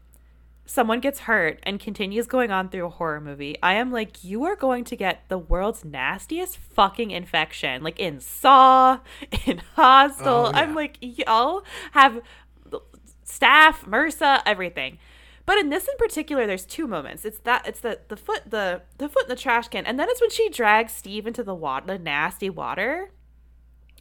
[0.65, 4.43] someone gets hurt and continues going on through a horror movie, I am like, you
[4.45, 7.83] are going to get the world's nastiest fucking infection.
[7.83, 8.99] Like in Saw,
[9.45, 10.27] in Hostel.
[10.27, 10.59] Oh, yeah.
[10.59, 12.21] I'm like, y'all have
[13.25, 14.99] staph, MRSA, everything.
[15.45, 17.25] But in this in particular, there's two moments.
[17.25, 20.07] It's that it's the the foot the the foot in the trash can, and then
[20.09, 23.11] it's when she drags Steve into the water, the nasty water.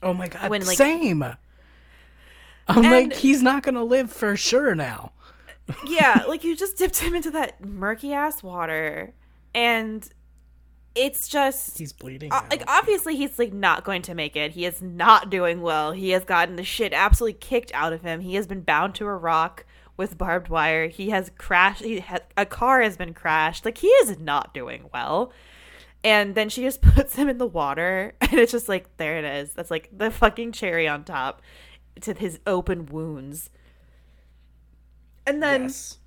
[0.02, 1.22] Oh my god, When, like- same.
[1.22, 1.36] I'm
[2.84, 5.12] And- like, he's not gonna live for sure now.
[5.86, 9.12] Yeah, like you just dipped him into that murky ass water,
[9.54, 10.08] and
[10.94, 12.30] it's just He's bleeding.
[12.32, 14.52] uh, like obviously he's like not going to make it.
[14.52, 15.92] He is not doing well.
[15.92, 18.20] He has gotten the shit absolutely kicked out of him.
[18.20, 19.64] He has been bound to a rock
[20.02, 20.88] with barbed wire.
[20.88, 21.84] He has crashed.
[21.84, 23.64] He has, a car has been crashed.
[23.64, 25.32] Like he is not doing well.
[26.02, 29.24] And then she just puts him in the water, and it's just like there it
[29.24, 29.54] is.
[29.54, 31.40] That's like the fucking cherry on top
[32.00, 33.48] to his open wounds.
[35.24, 35.98] And then yes.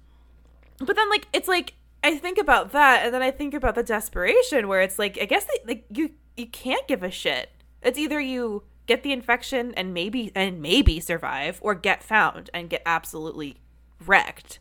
[0.80, 3.84] but then like it's like I think about that and then I think about the
[3.84, 7.50] desperation where it's like I guess they, like you you can't give a shit.
[7.82, 12.70] It's either you get the infection and maybe and maybe survive or get found and
[12.70, 13.58] get absolutely
[14.06, 14.60] wrecked.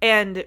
[0.00, 0.44] And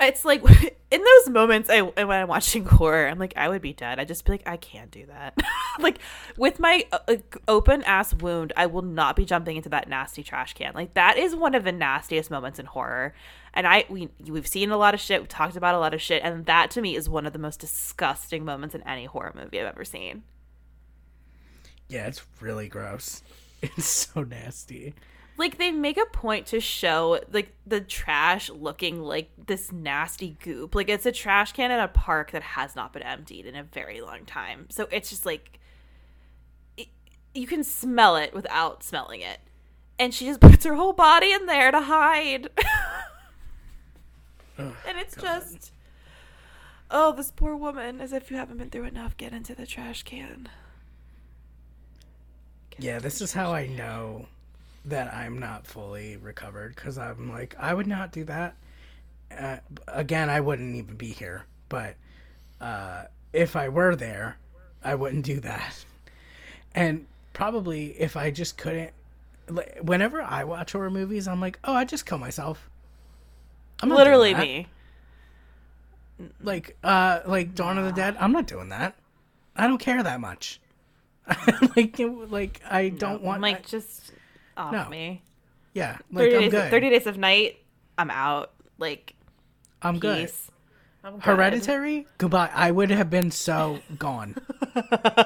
[0.00, 0.42] it's like
[0.90, 3.98] in those moments I when I'm watching horror, I'm like I would be dead.
[3.98, 5.38] I just be like I can't do that.
[5.78, 5.98] like
[6.36, 7.16] with my uh,
[7.48, 10.72] open ass wound, I will not be jumping into that nasty trash can.
[10.74, 13.14] Like that is one of the nastiest moments in horror.
[13.52, 16.00] And I we we've seen a lot of shit, we've talked about a lot of
[16.00, 19.34] shit, and that to me is one of the most disgusting moments in any horror
[19.36, 20.22] movie I've ever seen.
[21.88, 23.22] Yeah, it's really gross.
[23.62, 24.94] It's so nasty.
[25.36, 30.74] Like they make a point to show like the trash looking like this nasty goop.
[30.74, 33.62] Like it's a trash can in a park that has not been emptied in a
[33.62, 34.66] very long time.
[34.70, 35.58] So it's just like
[36.76, 36.88] it,
[37.34, 39.38] you can smell it without smelling it.
[39.98, 42.48] And she just puts her whole body in there to hide.
[44.58, 45.22] Ugh, and it's God.
[45.22, 45.72] just
[46.90, 50.02] oh this poor woman as if you haven't been through enough get into the trash
[50.02, 50.48] can.
[52.70, 54.26] Get Yeah, this is how I know
[54.84, 58.56] that I'm not fully recovered because I'm like, I would not do that.
[59.36, 61.44] Uh, again, I wouldn't even be here.
[61.68, 61.96] But
[62.60, 64.38] uh, if I were there,
[64.82, 65.84] I wouldn't do that.
[66.74, 68.92] And probably if I just couldn't,
[69.48, 72.68] like, whenever I watch horror movies, I'm like, oh, I just kill myself.
[73.82, 74.66] I'm literally me
[76.42, 78.16] Like, uh, like Dawn of the Dead.
[78.20, 78.94] I'm not doing that.
[79.56, 80.60] I don't care that much.
[81.76, 83.36] like, like I don't want.
[83.36, 84.12] I'm like just
[84.56, 84.88] off No.
[84.88, 85.22] me
[85.72, 86.70] yeah, like 30 I'm days, good.
[86.70, 87.58] 30 days of night
[87.98, 89.14] i'm out like
[89.82, 90.30] I'm good.
[91.02, 91.22] I'm good.
[91.22, 92.50] Hereditary, goodbye.
[92.52, 94.34] I would have been so gone.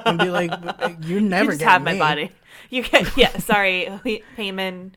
[0.05, 1.99] and be like, uh, you never you just get have my me.
[1.99, 2.31] body
[2.69, 3.09] you can't.
[3.17, 3.89] yeah sorry
[4.37, 4.93] payman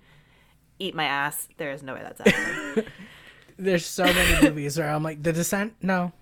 [0.79, 2.85] eat my ass there is no way that's happening
[3.59, 5.75] There's so many movies where I'm like, The Descent.
[5.83, 6.13] No,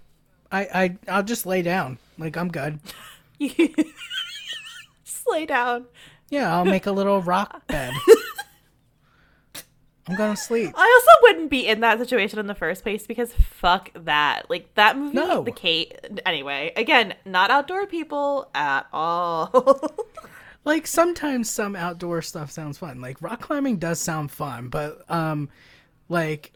[0.50, 1.98] I, I, I'll just lay down.
[2.16, 2.80] Like I'm good.
[5.04, 5.84] just lay down
[6.30, 7.92] Yeah, I'll make a little rock bed.
[10.08, 10.72] I'm gonna sleep.
[10.76, 14.48] I also wouldn't be in that situation in the first place because fuck that.
[14.48, 15.42] Like that movie, No.
[15.42, 15.98] The Kate.
[16.24, 19.80] Anyway, again, not outdoor people at all.
[20.64, 23.00] Like sometimes some outdoor stuff sounds fun.
[23.00, 25.48] Like rock climbing does sound fun, but um,
[26.08, 26.52] like,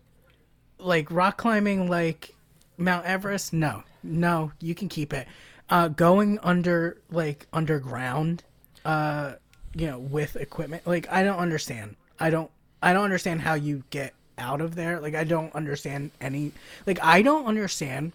[0.80, 2.34] like rock climbing, like
[2.76, 3.52] Mount Everest.
[3.52, 5.28] No, no, you can keep it.
[5.68, 8.42] Uh, going under like underground,
[8.84, 9.34] uh,
[9.74, 10.86] you know, with equipment.
[10.86, 11.96] Like I don't understand.
[12.18, 12.50] I don't.
[12.82, 15.00] I don't understand how you get out of there.
[15.00, 16.52] Like I don't understand any.
[16.86, 18.12] Like I don't understand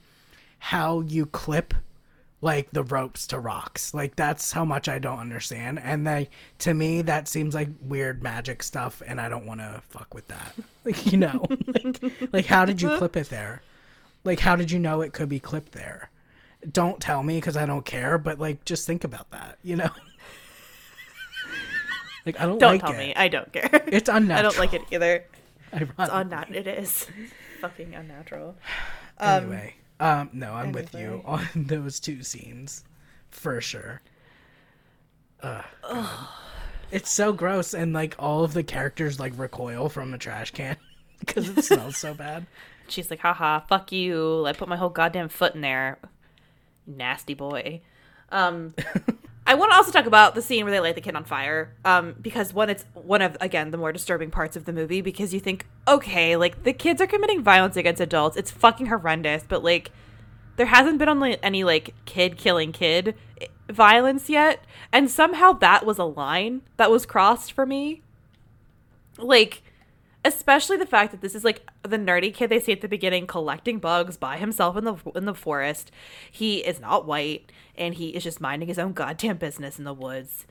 [0.59, 1.73] how you clip
[2.41, 3.93] like the ropes to rocks.
[3.93, 5.79] Like that's how much I don't understand.
[5.79, 6.29] And they
[6.59, 10.27] to me that seems like weird magic stuff and I don't want to fuck with
[10.27, 10.53] that.
[10.85, 12.99] Like you know, like, like how did you uh-huh.
[12.99, 13.63] clip it there?
[14.23, 16.11] Like how did you know it could be clipped there?
[16.71, 19.89] Don't tell me cuz I don't care, but like just think about that, you know?
[22.25, 22.97] like I don't, don't like tell it.
[22.97, 23.15] me.
[23.15, 23.69] I don't care.
[23.87, 24.39] It's unnatural.
[24.39, 25.25] I don't like it either.
[25.73, 25.93] Ironic.
[25.99, 26.57] It's unnatural.
[26.57, 27.07] It is
[27.61, 28.55] fucking unnatural.
[29.17, 32.83] Um, anyway, um, no, I'm with you on those two scenes
[33.29, 34.01] for sure.
[35.41, 35.63] Ugh,
[36.91, 40.75] it's so gross, and like all of the characters like recoil from the trash can
[41.21, 42.45] because it smells so bad.
[42.89, 44.45] She's like, haha, fuck you.
[44.45, 45.97] I put my whole goddamn foot in there.
[46.85, 47.79] Nasty boy.
[48.29, 48.73] Um,
[49.47, 51.75] I want to also talk about the scene where they light the kid on fire,
[51.85, 55.33] um, because one, it's one of again the more disturbing parts of the movie because
[55.33, 59.63] you think, okay, like the kids are committing violence against adults, it's fucking horrendous, but
[59.63, 59.91] like
[60.55, 63.13] there hasn't been only any like kid killing kid
[63.69, 68.01] violence yet, and somehow that was a line that was crossed for me.
[69.17, 69.61] Like
[70.25, 73.27] especially the fact that this is like the nerdy kid they see at the beginning
[73.27, 75.91] collecting bugs by himself in the in the forest.
[76.29, 79.93] He is not white and he is just minding his own goddamn business in the
[79.93, 80.45] woods.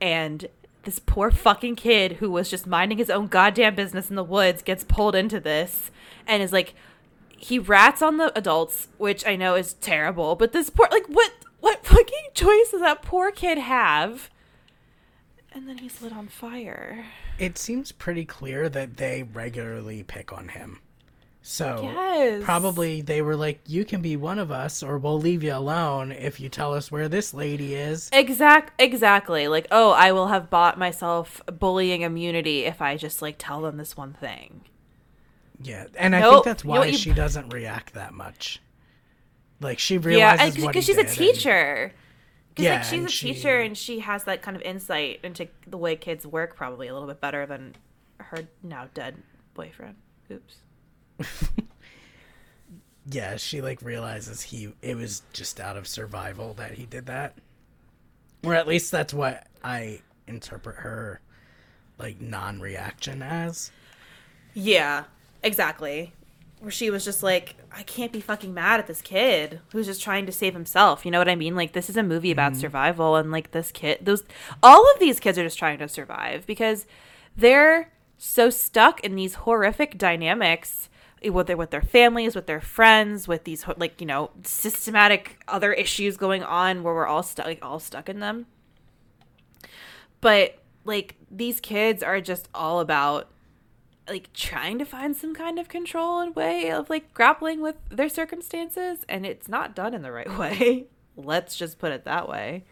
[0.00, 0.48] And
[0.84, 4.62] this poor fucking kid who was just minding his own goddamn business in the woods
[4.62, 5.90] gets pulled into this
[6.26, 6.74] and is like
[7.36, 11.32] he rats on the adults, which I know is terrible, but this poor like what
[11.60, 14.30] what fucking choice does that poor kid have?
[15.56, 17.06] And then he's lit on fire
[17.38, 20.80] it seems pretty clear that they regularly pick on him.
[21.42, 22.42] So yes.
[22.42, 26.10] probably they were like, "You can be one of us, or we'll leave you alone
[26.10, 29.46] if you tell us where this lady is." Exact, exactly.
[29.46, 33.76] Like, oh, I will have bought myself bullying immunity if I just like tell them
[33.76, 34.62] this one thing.
[35.62, 38.60] Yeah, and I think that's why you she doesn't react that much.
[39.60, 41.92] Like she realizes yeah, because she's a teacher.
[41.92, 42.05] And
[42.56, 43.32] yeah, like she's a she...
[43.34, 46.92] teacher and she has that kind of insight into the way kids work probably a
[46.92, 47.76] little bit better than
[48.18, 49.22] her now dead
[49.54, 49.96] boyfriend.
[50.30, 50.56] Oops.
[53.10, 57.36] yeah, she like realizes he it was just out of survival that he did that.
[58.44, 61.20] Or at least that's what I interpret her
[61.98, 63.70] like non-reaction as.
[64.54, 65.04] Yeah,
[65.42, 66.12] exactly
[66.66, 70.02] where she was just like, I can't be fucking mad at this kid who's just
[70.02, 71.04] trying to save himself.
[71.04, 71.54] You know what I mean?
[71.54, 72.60] Like this is a movie about mm-hmm.
[72.62, 74.24] survival and like this kid those
[74.64, 76.84] all of these kids are just trying to survive because
[77.36, 80.88] they're so stuck in these horrific dynamics
[81.22, 85.72] with their with their families, with their friends, with these like, you know, systematic other
[85.72, 88.46] issues going on where we're all stuck like all stuck in them.
[90.20, 93.30] But like these kids are just all about
[94.08, 98.08] like trying to find some kind of control and way of like grappling with their
[98.08, 100.86] circumstances and it's not done in the right way.
[101.16, 102.64] Let's just put it that way.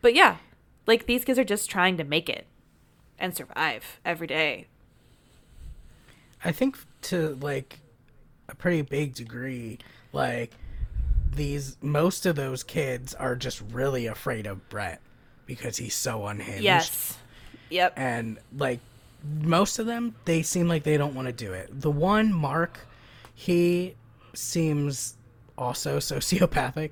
[0.00, 0.36] But yeah,
[0.86, 2.46] like these kids are just trying to make it
[3.18, 4.66] and survive every day.
[6.44, 7.80] I think to like
[8.48, 9.78] a pretty big degree,
[10.12, 10.52] like
[11.34, 15.00] these most of those kids are just really afraid of Brett
[15.46, 16.62] because he's so unhinged.
[16.62, 17.18] Yes.
[17.70, 17.94] Yep.
[17.96, 18.80] And like
[19.24, 21.68] most of them they seem like they don't want to do it.
[21.80, 22.80] The one Mark,
[23.34, 23.94] he
[24.34, 25.16] seems
[25.56, 26.90] also sociopathic.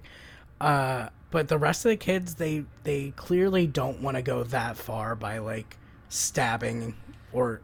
[0.61, 4.77] Uh, but the rest of the kids they they clearly don't want to go that
[4.77, 5.77] far by like
[6.09, 6.95] stabbing
[7.33, 7.61] or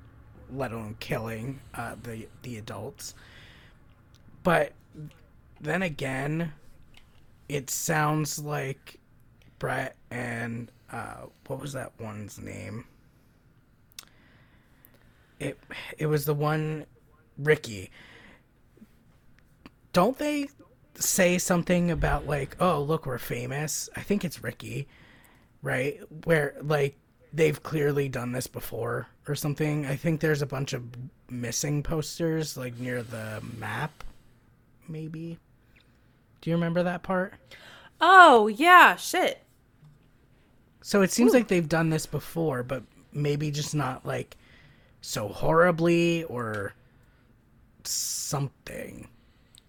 [0.53, 3.14] let alone killing uh, the the adults.
[4.43, 4.73] But
[5.61, 6.53] then again,
[7.49, 8.99] it sounds like
[9.59, 12.85] Brett and uh, what was that one's name?
[15.39, 15.59] It
[15.99, 16.87] it was the one
[17.39, 17.91] Ricky.
[19.93, 20.49] Don't they
[20.95, 24.89] say something about like, "Oh, look, we're famous." I think it's Ricky,
[25.62, 26.01] right?
[26.24, 26.97] Where like
[27.32, 29.87] they've clearly done this before or something.
[29.87, 30.84] I think there's a bunch of
[31.28, 34.05] missing posters like near the map
[34.89, 35.39] maybe.
[36.41, 37.34] Do you remember that part?
[38.01, 39.43] Oh, yeah, shit.
[40.82, 41.39] So it seems Ooh.
[41.39, 42.82] like they've done this before, but
[43.12, 44.37] maybe just not like
[45.07, 46.74] so horribly or
[47.84, 49.09] something.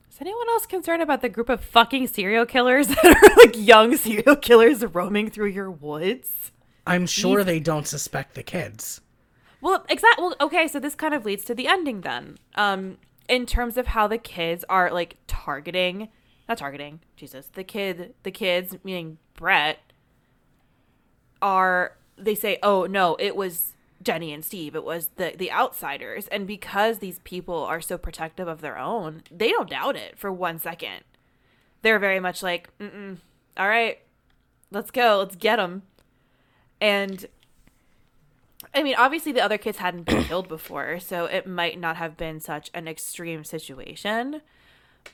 [0.09, 3.95] Is anyone else concerned about the group of fucking serial killers that are like young
[3.97, 6.51] serial killers roaming through your woods?
[6.87, 9.01] I'm sure they don't suspect the kids.
[9.61, 10.23] Well, exactly.
[10.23, 12.37] Well, okay, so this kind of leads to the ending then.
[12.55, 12.97] Um,
[13.29, 16.09] in terms of how the kids are like targeting,
[16.49, 19.79] not targeting, Jesus, the kid, the kids, meaning Brett,
[21.41, 23.73] are they say, oh no, it was
[24.07, 24.73] Jenny and Steve.
[24.73, 29.21] It was the the outsiders, and because these people are so protective of their own,
[29.29, 31.03] they don't doubt it for one second.
[31.81, 33.17] They're very much like, Mm-mm,
[33.57, 33.99] "All right,
[34.71, 35.81] let's go, let's get them."
[36.79, 37.25] And
[38.73, 42.15] I mean, obviously, the other kids hadn't been killed before, so it might not have
[42.15, 44.41] been such an extreme situation.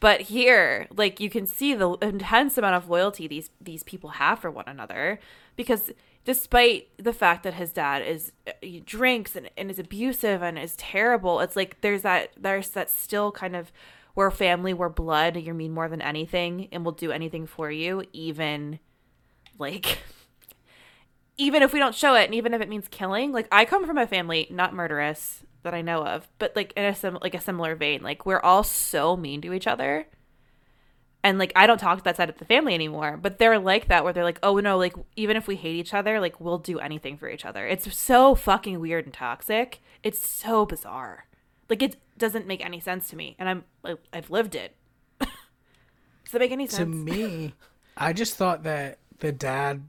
[0.01, 4.37] But here, like you can see the intense amount of loyalty these these people have
[4.37, 5.19] for one another
[5.55, 5.91] because
[6.25, 10.57] despite the fact that his dad is uh, he drinks and, and is abusive and
[10.57, 13.71] is terrible it's like there's that there's that still kind of
[14.15, 18.03] we're family we're blood you mean more than anything and we'll do anything for you
[18.13, 18.79] even
[19.57, 19.99] like
[21.37, 23.31] even if we don't show it and even if it means killing.
[23.31, 26.85] Like i come from a family not murderous that i know of but like in
[26.85, 30.07] a sim- like a similar vein like we're all so mean to each other
[31.23, 33.87] And like I don't talk to that side of the family anymore, but they're like
[33.87, 36.57] that where they're like, "Oh no, like even if we hate each other, like we'll
[36.57, 39.81] do anything for each other." It's so fucking weird and toxic.
[40.03, 41.25] It's so bizarre.
[41.69, 44.75] Like it doesn't make any sense to me, and I'm like I've lived it.
[45.19, 45.29] Does
[46.31, 46.79] that make any sense?
[46.79, 47.53] To me,
[47.95, 49.83] I just thought that the dad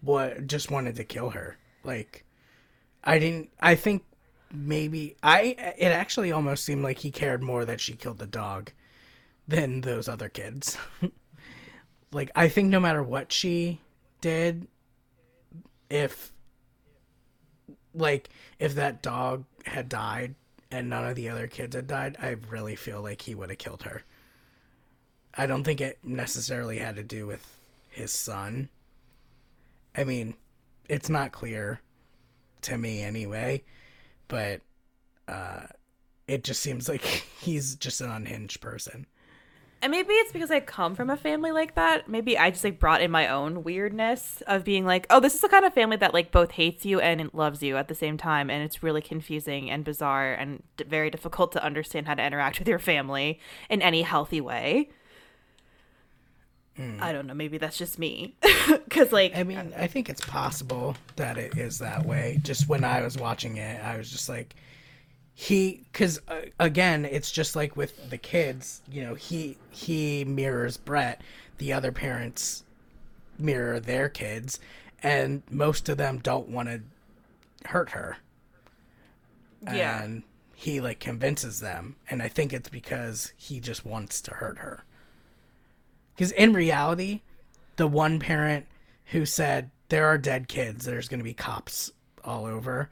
[0.00, 1.56] what just wanted to kill her.
[1.84, 2.24] Like
[3.04, 4.04] I didn't I think
[4.52, 8.72] maybe I it actually almost seemed like he cared more that she killed the dog
[9.46, 10.76] than those other kids.
[12.12, 13.80] like I think no matter what she
[14.20, 14.68] did
[15.90, 16.32] if
[17.94, 20.34] like if that dog had died
[20.70, 23.58] and none of the other kids had died, I really feel like he would have
[23.58, 24.02] killed her.
[25.34, 27.58] I don't think it necessarily had to do with
[27.90, 28.70] his son.
[29.94, 30.34] I mean,
[30.88, 31.80] it's not clear
[32.62, 33.62] to me anyway,
[34.28, 34.62] but
[35.28, 35.64] uh,
[36.26, 37.02] it just seems like
[37.40, 39.06] he's just an unhinged person.
[39.82, 42.08] And maybe it's because I come from a family like that.
[42.08, 45.40] Maybe I just like brought in my own weirdness of being like, oh, this is
[45.40, 48.16] the kind of family that like both hates you and loves you at the same
[48.16, 52.24] time, and it's really confusing and bizarre and d- very difficult to understand how to
[52.24, 54.88] interact with your family in any healthy way.
[56.76, 56.98] Hmm.
[57.00, 57.34] I don't know.
[57.34, 58.36] Maybe that's just me,
[58.68, 62.38] because like I mean, I think it's possible that it is that way.
[62.44, 64.54] Just when I was watching it, I was just like,
[65.34, 68.82] he, because uh, again, it's just like with the kids.
[68.90, 71.22] You know, he he mirrors Brett.
[71.58, 72.64] The other parents
[73.38, 74.60] mirror their kids,
[75.02, 76.80] and most of them don't want to
[77.68, 78.18] hurt her.
[79.64, 80.02] Yeah.
[80.02, 80.22] And
[80.54, 84.84] he like convinces them, and I think it's because he just wants to hurt her.
[86.14, 87.22] Because in reality,
[87.76, 88.66] the one parent
[89.06, 91.90] who said there are dead kids, there's going to be cops
[92.24, 92.90] all over,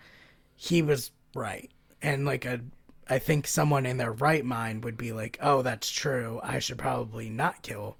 [0.56, 1.70] he was right.
[2.02, 2.60] And like a,
[3.08, 6.40] I think someone in their right mind would be like, oh, that's true.
[6.42, 7.96] I should probably not kill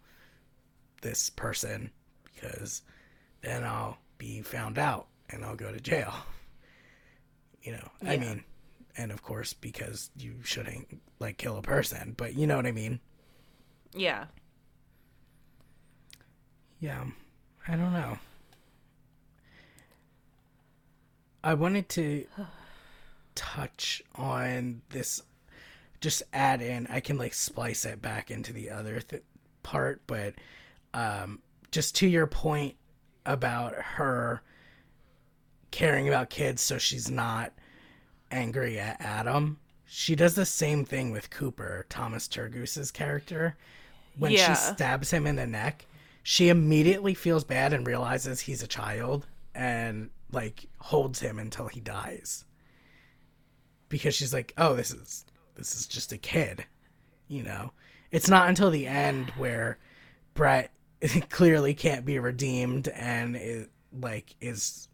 [1.03, 1.91] this person
[2.25, 2.83] because
[3.43, 6.15] then I'll be found out and I'll go to jail.
[7.63, 8.43] You know, I mean,
[8.97, 12.73] and of course, because you shouldn't like kill a person, but you know what I
[12.73, 13.01] mean?
[13.93, 14.25] yeah,
[16.81, 17.05] Yeah,
[17.69, 18.19] I don't know.
[21.45, 22.25] I wanted to
[23.41, 25.23] touch on this,
[26.03, 26.87] just add in.
[26.89, 29.23] I can like splice it back into the other th-
[29.63, 30.35] part, but
[30.93, 32.75] um, just to your point
[33.25, 34.43] about her
[35.71, 37.53] caring about kids, so she's not
[38.31, 39.59] angry at Adam.
[39.87, 43.57] She does the same thing with Cooper, Thomas Turgoose's character.
[44.19, 44.49] When Yeah.
[44.55, 45.87] she stabs him in the neck,
[46.23, 51.81] she immediately feels bad and realizes he's a child and like holds him until he
[51.81, 52.45] dies.
[53.91, 55.27] Because she's like, "Oh, this is
[55.57, 56.65] this is just a kid."
[57.29, 57.73] You know.
[58.11, 59.79] It's not until the end where
[60.35, 60.73] Brett
[61.29, 63.69] clearly can't be redeemed and is
[64.01, 64.89] like is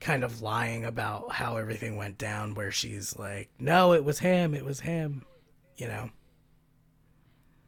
[0.00, 4.54] kind of lying about how everything went down where she's like, "No, it was him.
[4.54, 5.24] It was him."
[5.76, 6.10] You know.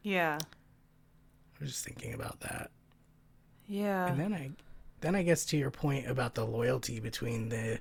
[0.02, 2.70] yeah, I was just thinking about that.
[3.68, 4.06] yeah.
[4.08, 4.50] And then I
[5.00, 7.78] then I guess to your point about the loyalty between the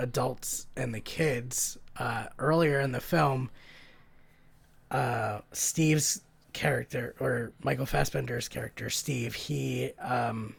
[0.00, 3.50] adults and the kids, uh, earlier in the film,
[4.90, 6.22] uh, Steve's
[6.52, 10.54] character or Michael Fassbender's character, Steve, he um,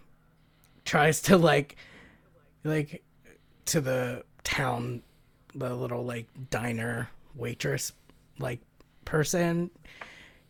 [0.86, 1.76] tries to like
[2.64, 3.04] like
[3.66, 5.02] to the town
[5.54, 7.92] the little like diner waitress
[8.40, 8.60] like
[9.04, 9.70] person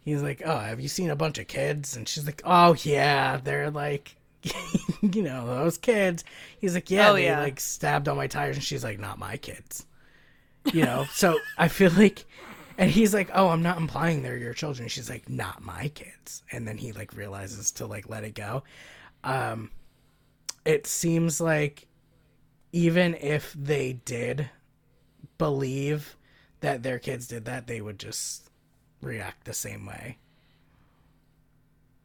[0.03, 3.37] he's like, "Oh, have you seen a bunch of kids?" And she's like, "Oh yeah,
[3.37, 4.15] they're like,
[5.01, 6.23] you know, those kids."
[6.59, 7.39] He's like, "Yeah, Oh, they yeah.
[7.41, 9.85] like stabbed all my tires," and she's like, "Not my kids."
[10.73, 12.25] You know, so I feel like,
[12.77, 16.43] and he's like, "Oh, I'm not implying they're your children." She's like, "Not my kids,"
[16.51, 18.63] and then he like realizes to like let it go.
[19.23, 19.71] Um,
[20.65, 21.87] it seems like
[22.73, 24.49] even if they did
[25.37, 26.15] believe
[26.61, 28.49] that their kids did that, they would just
[29.01, 30.17] react the same way.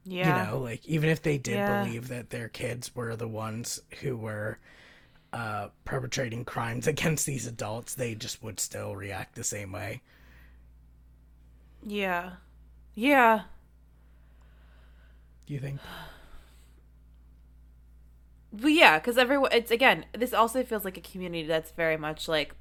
[0.06, 0.20] Yeah.
[0.20, 1.64] You know, like even if they did Yeah.
[1.64, 4.58] believe that their kids were the ones who were
[5.32, 10.02] uh, perpetrating crimes against these adults, they just would still react the same way.
[11.82, 12.36] Yeah.
[12.94, 13.44] Yeah.
[15.46, 15.80] Do you think?
[18.52, 22.28] But yeah, because everyone, it's again, this also feels like a community that's very much
[22.28, 22.54] like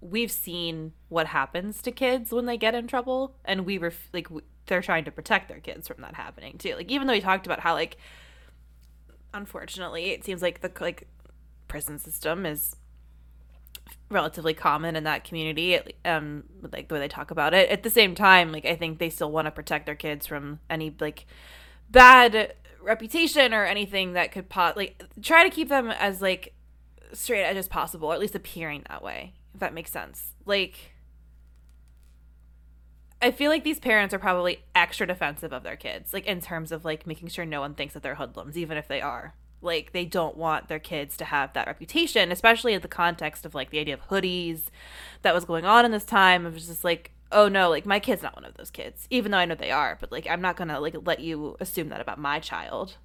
[0.00, 4.24] we've seen what happens to kids when they get in trouble, and we were like,
[4.28, 6.74] w- they're trying to protect their kids from that happening too.
[6.74, 7.96] Like, even though we talked about how, like,
[9.32, 11.08] unfortunately, it seems like the like
[11.68, 12.76] prison system is
[14.10, 17.90] relatively common in that community um like the way they talk about it at the
[17.90, 21.26] same time like i think they still want to protect their kids from any like
[21.90, 26.54] bad reputation or anything that could pot like try to keep them as like
[27.12, 30.93] straight edge as possible or at least appearing that way if that makes sense like
[33.24, 36.70] I feel like these parents are probably extra defensive of their kids, like in terms
[36.70, 39.32] of like making sure no one thinks that they're hoodlums, even if they are.
[39.62, 43.54] Like they don't want their kids to have that reputation, especially in the context of
[43.54, 44.64] like the idea of hoodies
[45.22, 46.44] that was going on in this time.
[46.44, 49.32] It was just like, oh no, like my kid's not one of those kids, even
[49.32, 49.96] though I know they are.
[49.98, 52.98] But like I'm not gonna like let you assume that about my child.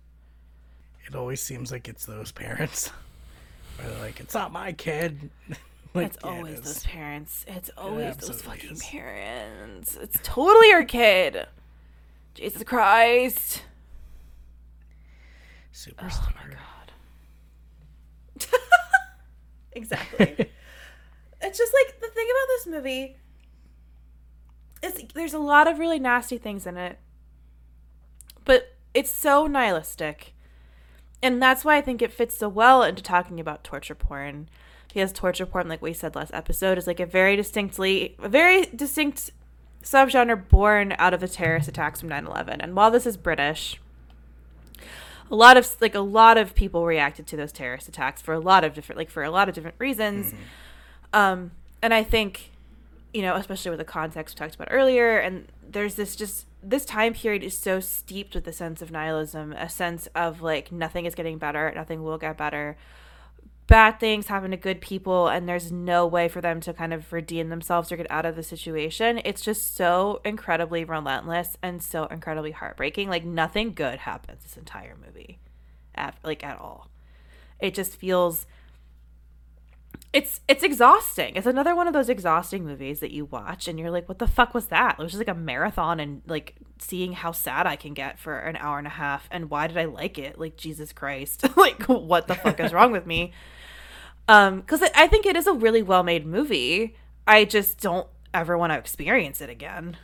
[1.07, 2.87] It always seems like it's those parents.
[3.77, 5.29] Where they're like, it's not my kid.
[5.93, 6.65] like, it's yeah, always is.
[6.65, 7.45] those parents.
[7.47, 8.83] It's always those fucking is.
[8.83, 9.97] parents.
[9.99, 11.47] It's totally your kid.
[12.35, 13.63] Jesus Christ.
[15.73, 16.33] Superstar.
[16.45, 16.55] Oh,
[18.37, 18.45] God.
[19.71, 20.27] exactly.
[21.41, 23.17] it's just like the thing about this movie
[24.81, 26.99] is there's a lot of really nasty things in it.
[28.45, 30.33] But it's so nihilistic.
[31.21, 34.49] And that's why I think it fits so well into talking about torture porn.
[34.89, 38.65] Because torture porn, like we said last episode, is like a very distinctly a very
[38.65, 39.31] distinct
[39.83, 42.57] subgenre born out of the terrorist attacks from 9-11.
[42.59, 43.79] And while this is British,
[45.31, 48.39] a lot of like a lot of people reacted to those terrorist attacks for a
[48.39, 50.33] lot of different like for a lot of different reasons.
[51.13, 52.51] Um and i think
[53.13, 56.85] you know especially with the context we talked about earlier and there's this just this
[56.85, 61.05] time period is so steeped with a sense of nihilism a sense of like nothing
[61.05, 62.77] is getting better nothing will get better
[63.69, 67.13] bad things happen to good people and there's no way for them to kind of
[67.13, 69.21] redeem themselves or get out of the situation.
[69.23, 73.09] It's just so incredibly relentless and so incredibly heartbreaking.
[73.09, 75.37] Like nothing good happens this entire movie
[75.93, 76.89] at, like at all.
[77.59, 78.47] It just feels
[80.11, 81.35] it's it's exhausting.
[81.35, 84.27] It's another one of those exhausting movies that you watch and you're like what the
[84.27, 84.95] fuck was that?
[84.97, 88.39] It was just like a marathon and like seeing how sad i can get for
[88.39, 90.39] an hour and a half and why did i like it?
[90.39, 91.45] Like jesus christ.
[91.55, 93.31] Like what the fuck is wrong with me
[94.29, 96.95] um because i think it is a really well made movie
[97.27, 99.97] i just don't ever want to experience it again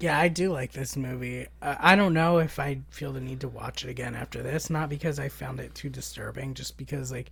[0.00, 1.48] Yeah, I do like this movie.
[1.60, 4.70] Uh, I don't know if I feel the need to watch it again after this.
[4.70, 7.30] Not because I found it too disturbing, just because like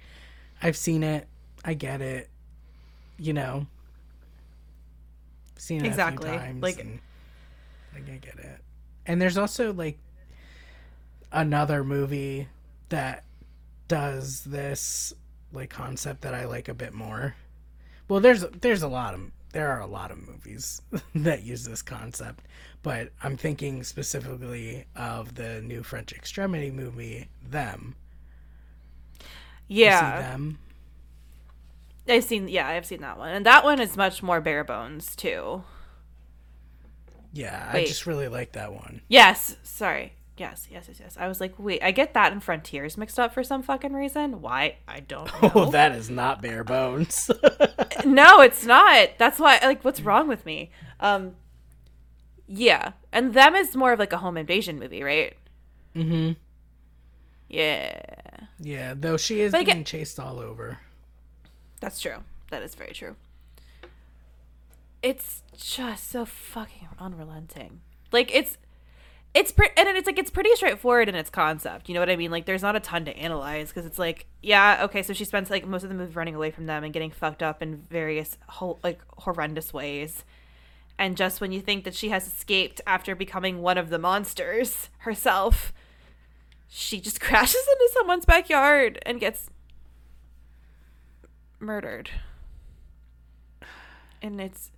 [0.61, 1.29] I've seen it,
[1.65, 2.29] I get it,
[3.19, 3.67] you know,
[5.57, 6.29] seen it Exactly.
[6.29, 6.99] times, Like- and,
[7.95, 8.59] like I get it.
[9.07, 9.99] And there's also like
[11.31, 12.49] another movie
[12.89, 13.23] that
[13.89, 15.13] does this
[15.53, 17.37] like concept that I like a bit more.
[18.09, 20.83] Well, there's there's a lot of there are a lot of movies
[21.15, 22.45] that use this concept,
[22.83, 27.97] but I'm thinking specifically of the new French Extremity movie, Them.
[29.81, 30.59] You see yeah them.
[32.09, 35.15] i've seen yeah i've seen that one and that one is much more bare bones
[35.17, 35.63] too
[37.33, 39.03] Yeah, I just really like that one.
[39.09, 40.15] Yes, sorry.
[40.39, 41.17] Yes, yes, yes, yes.
[41.19, 44.43] I was like, wait, I get that and Frontiers mixed up for some fucking reason.
[44.43, 44.77] Why?
[44.87, 45.51] I don't know.
[45.55, 47.31] Oh, that is not bare bones.
[48.05, 49.11] no, it's not.
[49.17, 50.71] That's why like what's wrong with me?
[51.01, 51.37] Um
[52.47, 52.93] Yeah.
[53.13, 55.35] And them is more of like a home invasion movie, right?
[55.95, 56.33] mm-hmm.
[57.49, 57.99] Yeah.
[58.61, 60.79] Yeah, though she is But getting again- chased all over.
[61.81, 62.19] That's true.
[62.51, 63.17] That is very true.
[65.03, 67.81] It's just so fucking unrelenting.
[68.13, 68.57] Like it's
[69.37, 71.89] it's pre- and it's like it's pretty straightforward in its concept.
[71.89, 72.31] You know what I mean?
[72.31, 75.51] Like there's not a ton to analyze because it's like yeah, okay, so she spends
[75.51, 78.39] like most of the movie running away from them and getting fucked up in various
[78.83, 80.25] like horrendous ways.
[80.99, 84.89] And just when you think that she has escaped after becoming one of the monsters
[85.01, 85.75] herself,
[86.67, 89.51] she just crashes into someone's backyard and gets
[91.61, 92.09] murdered.
[94.23, 94.71] And it's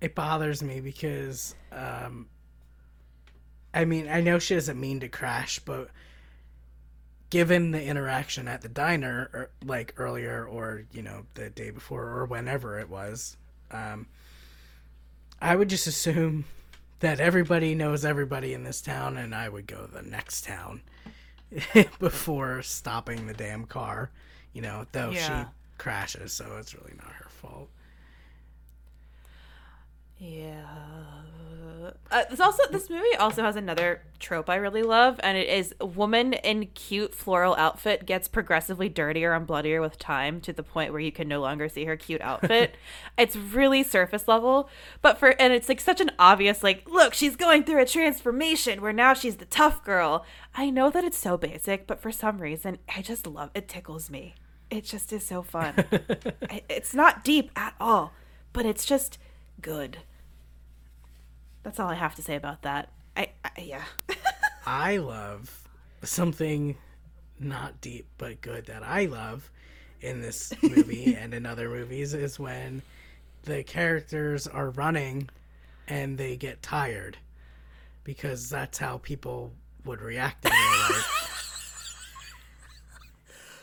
[0.00, 2.28] It bothers me because, um,
[3.74, 5.88] I mean, I know she doesn't mean to crash, but
[7.30, 12.04] given the interaction at the diner, or, like earlier, or you know, the day before,
[12.04, 13.36] or whenever it was,
[13.72, 14.06] um,
[15.42, 16.44] I would just assume
[17.00, 20.82] that everybody knows everybody in this town, and I would go to the next town
[21.98, 24.10] before stopping the damn car.
[24.52, 25.44] You know, though Yeah.
[25.44, 27.68] she crashes, so it's really not her fault.
[30.18, 30.64] yeah.
[32.10, 35.74] Uh, this also this movie also has another trope I really love, and it is
[35.80, 40.62] a woman in cute floral outfit gets progressively dirtier and bloodier with time to the
[40.62, 42.76] point where you can no longer see her cute outfit.
[43.18, 44.68] it's really surface level,
[45.02, 48.80] but for and it's like such an obvious like look she's going through a transformation
[48.80, 50.24] where now she's the tough girl.
[50.54, 54.10] I know that it's so basic, but for some reason I just love it tickles
[54.10, 54.34] me.
[54.70, 55.84] It just is so fun.
[56.68, 58.12] It's not deep at all,
[58.52, 59.18] but it's just
[59.60, 59.98] good.
[61.64, 62.90] That's all I have to say about that.
[63.16, 63.82] I, I yeah.
[64.66, 65.62] I love
[66.02, 66.76] something
[67.40, 69.50] not deep but good that I love
[70.00, 72.82] in this movie and in other movies is when
[73.44, 75.28] the characters are running
[75.88, 77.16] and they get tired
[78.04, 79.50] because that's how people
[79.84, 81.10] would react in real life.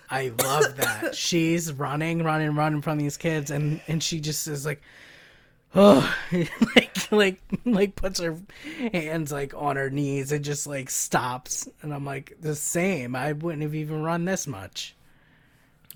[0.09, 1.15] I love that.
[1.15, 4.81] She's running, running, running from these kids and and she just is like
[5.75, 6.15] oh
[6.75, 8.37] like like like puts her
[8.93, 13.31] hands like on her knees and just like stops and i'm like the same i
[13.31, 14.95] wouldn't have even run this much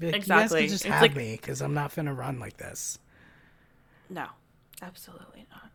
[0.01, 0.25] like, Exactly.
[0.25, 2.99] you guys can just It's have like- me because i'm not gonna run like this
[4.09, 4.27] No,
[4.81, 5.71] absolutely not.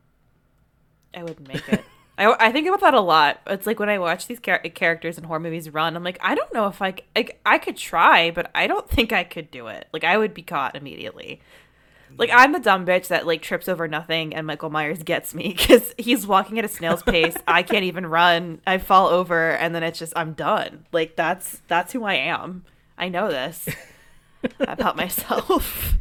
[1.12, 1.82] I wouldn't make it.
[2.16, 3.40] I, I think about that a lot.
[3.48, 6.34] It's like when I watch these char- characters in horror movies run, I'm like, I
[6.36, 9.66] don't know if I, like, I could try, but I don't think I could do
[9.66, 9.88] it.
[9.92, 11.40] Like, I would be caught immediately.
[12.17, 15.55] Like, I'm the dumb bitch that, like, trips over nothing and Michael Myers gets me
[15.57, 17.37] because he's walking at a snail's pace.
[17.47, 18.61] I can't even run.
[18.67, 20.87] I fall over and then it's just, I'm done.
[20.93, 22.65] Like, that's, that's who I am.
[22.99, 23.69] I know this
[24.61, 25.95] about myself.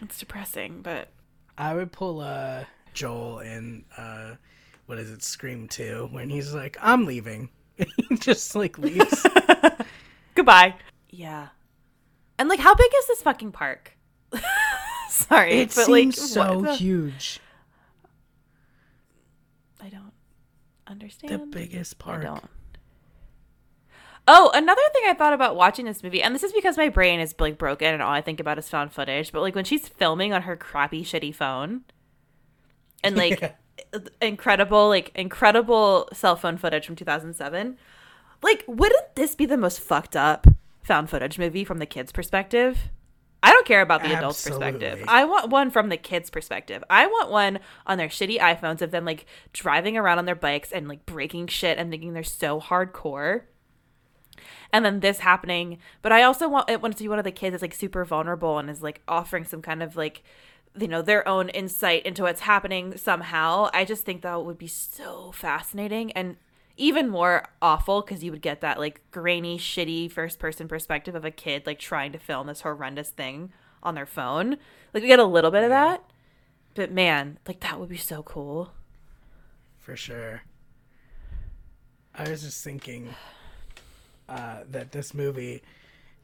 [0.00, 1.08] It's depressing, but
[1.58, 2.62] i would pull uh
[2.92, 4.34] joel in uh
[4.84, 7.48] what is it scream 2 when he's like i'm leaving
[7.78, 9.24] he just like leaves
[10.36, 10.74] Goodbye.
[11.08, 11.48] Yeah.
[12.38, 13.95] And like, how big is this fucking park?
[15.08, 17.40] Sorry, it but seems like, so the- huge
[19.80, 20.12] I don't
[20.86, 21.32] understand.
[21.32, 22.44] the biggest I don't.
[24.28, 27.20] Oh, another thing I thought about watching this movie, and this is because my brain
[27.20, 29.30] is like broken and all I think about is found footage.
[29.30, 31.82] But like when she's filming on her crappy, shitty phone,
[33.04, 33.56] and like
[34.20, 37.76] incredible, like incredible cell phone footage from 2007,
[38.42, 40.48] like wouldn't this be the most fucked up
[40.82, 42.90] found footage movie from the kids' perspective?
[43.46, 45.04] I don't care about the adults' perspective.
[45.06, 46.82] I want one from the kids' perspective.
[46.90, 50.72] I want one on their shitty iPhones of them like driving around on their bikes
[50.72, 53.42] and like breaking shit and thinking they're so hardcore.
[54.72, 57.30] And then this happening, but I also want it want to see one of the
[57.30, 60.24] kids that's like super vulnerable and is like offering some kind of like
[60.76, 63.70] you know their own insight into what's happening somehow.
[63.72, 66.36] I just think that would be so fascinating and
[66.76, 71.24] even more awful because you would get that like grainy, shitty first person perspective of
[71.24, 73.52] a kid like trying to film this horrendous thing
[73.82, 74.56] on their phone.
[74.92, 76.02] Like we get a little bit of that,
[76.74, 78.72] but man, like that would be so cool.
[79.78, 80.42] for sure.
[82.14, 83.14] I was just thinking
[84.28, 85.62] uh, that this movie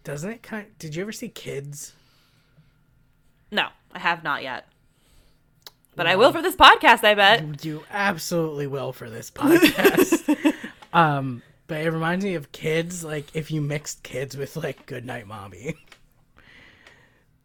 [0.04, 0.66] doesn't it kind.
[0.78, 1.92] did you ever see Kids?
[3.50, 4.66] No, I have not yet,
[5.94, 7.04] but I will for this podcast.
[7.04, 7.64] I bet.
[7.64, 10.54] You absolutely will for this podcast.
[10.92, 15.26] um, but it reminds me of Kids, like if you mixed Kids with like Goodnight
[15.26, 15.76] Mommy.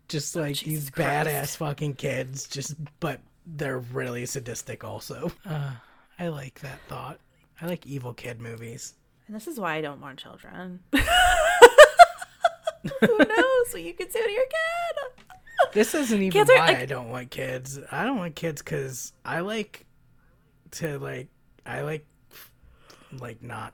[0.07, 1.27] Just like these Christ.
[1.27, 5.31] badass fucking kids, just but they're really sadistic also.
[5.45, 5.71] Uh,
[6.17, 7.19] I like that thought.
[7.61, 8.93] I like evil kid movies.
[9.27, 10.79] And this is why I don't want children.
[10.93, 10.99] Who
[13.17, 15.25] knows what you could do to your kid?
[15.77, 17.79] This isn't even Kids why like- I don't want kids.
[17.91, 19.85] I don't want kids because I like
[20.71, 21.27] to like
[21.65, 22.05] I like
[23.19, 23.73] like not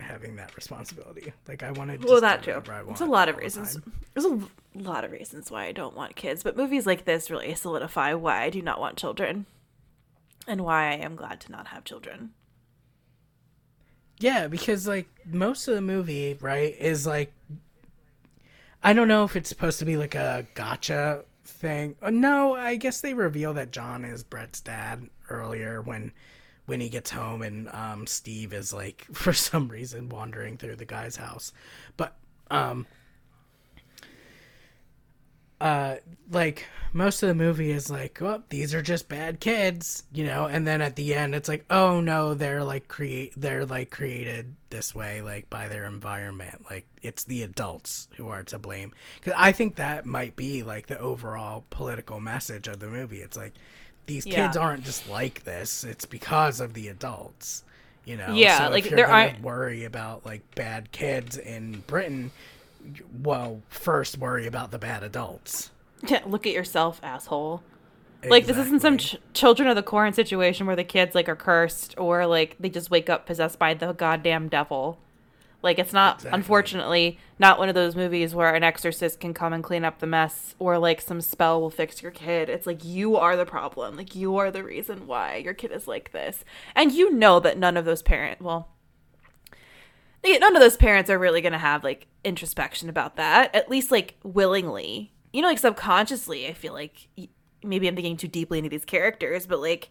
[0.00, 1.32] having that responsibility.
[1.46, 2.06] Like I want to.
[2.06, 2.52] Well, that too.
[2.52, 3.74] whatever I want There's a lot of reasons.
[3.74, 3.92] time.
[4.14, 4.40] There's a
[4.74, 8.42] lot of reasons why I don't want kids, but movies like this really solidify why
[8.42, 9.44] I do not want children,
[10.46, 12.30] and why I am glad to not have children.
[14.20, 17.32] Yeah, because like most of the movie, right, is like
[18.82, 21.96] I don't know if it's supposed to be like a gotcha thing.
[22.02, 26.12] Uh, No, I guess they reveal that John is Brett's dad earlier when
[26.66, 30.84] when he gets home and um Steve is like for some reason wandering through the
[30.84, 31.52] guy's house.
[31.96, 32.16] But
[32.50, 32.86] um
[35.60, 35.96] uh
[36.30, 40.46] like most of the movie is like well these are just bad kids you know?
[40.46, 44.54] And then at the end it's like oh no they're like create they're like created
[44.70, 46.64] this way like by their environment.
[46.70, 48.92] Like it's the adults who are to blame.
[49.20, 53.20] Because i think that might be like the overall political message of the movie.
[53.20, 53.54] It's like
[54.06, 55.84] these kids aren't just like this.
[55.84, 57.64] It's because of the adults
[58.04, 58.32] you know?
[58.32, 62.30] Yeah, so like, you're there aren't- worry about like bad kids in britain
[63.22, 65.70] well first worry about the bad adults
[66.08, 67.62] Yeah, look at yourself, asshole.
[68.24, 71.34] Like this isn't some ch- children of the corn situation where the kids like are
[71.36, 74.98] cursed or like they just wake up possessed by the goddamn devil.
[75.60, 76.36] Like it's not Exactly.
[76.38, 80.06] unfortunately not one of those movies where an exorcist can come and clean up the
[80.06, 82.48] mess or like some spell will fix your kid.
[82.48, 83.96] It's like you are the problem.
[83.96, 86.44] Like you are the reason why your kid is like this.
[86.76, 88.68] And you know that none of those parent well
[90.24, 93.90] none of those parents are really going to have like introspection about that, at least
[93.90, 95.12] like willingly.
[95.32, 97.08] You know, like subconsciously, I feel like
[97.62, 99.90] maybe I'm thinking too deeply into these characters, but like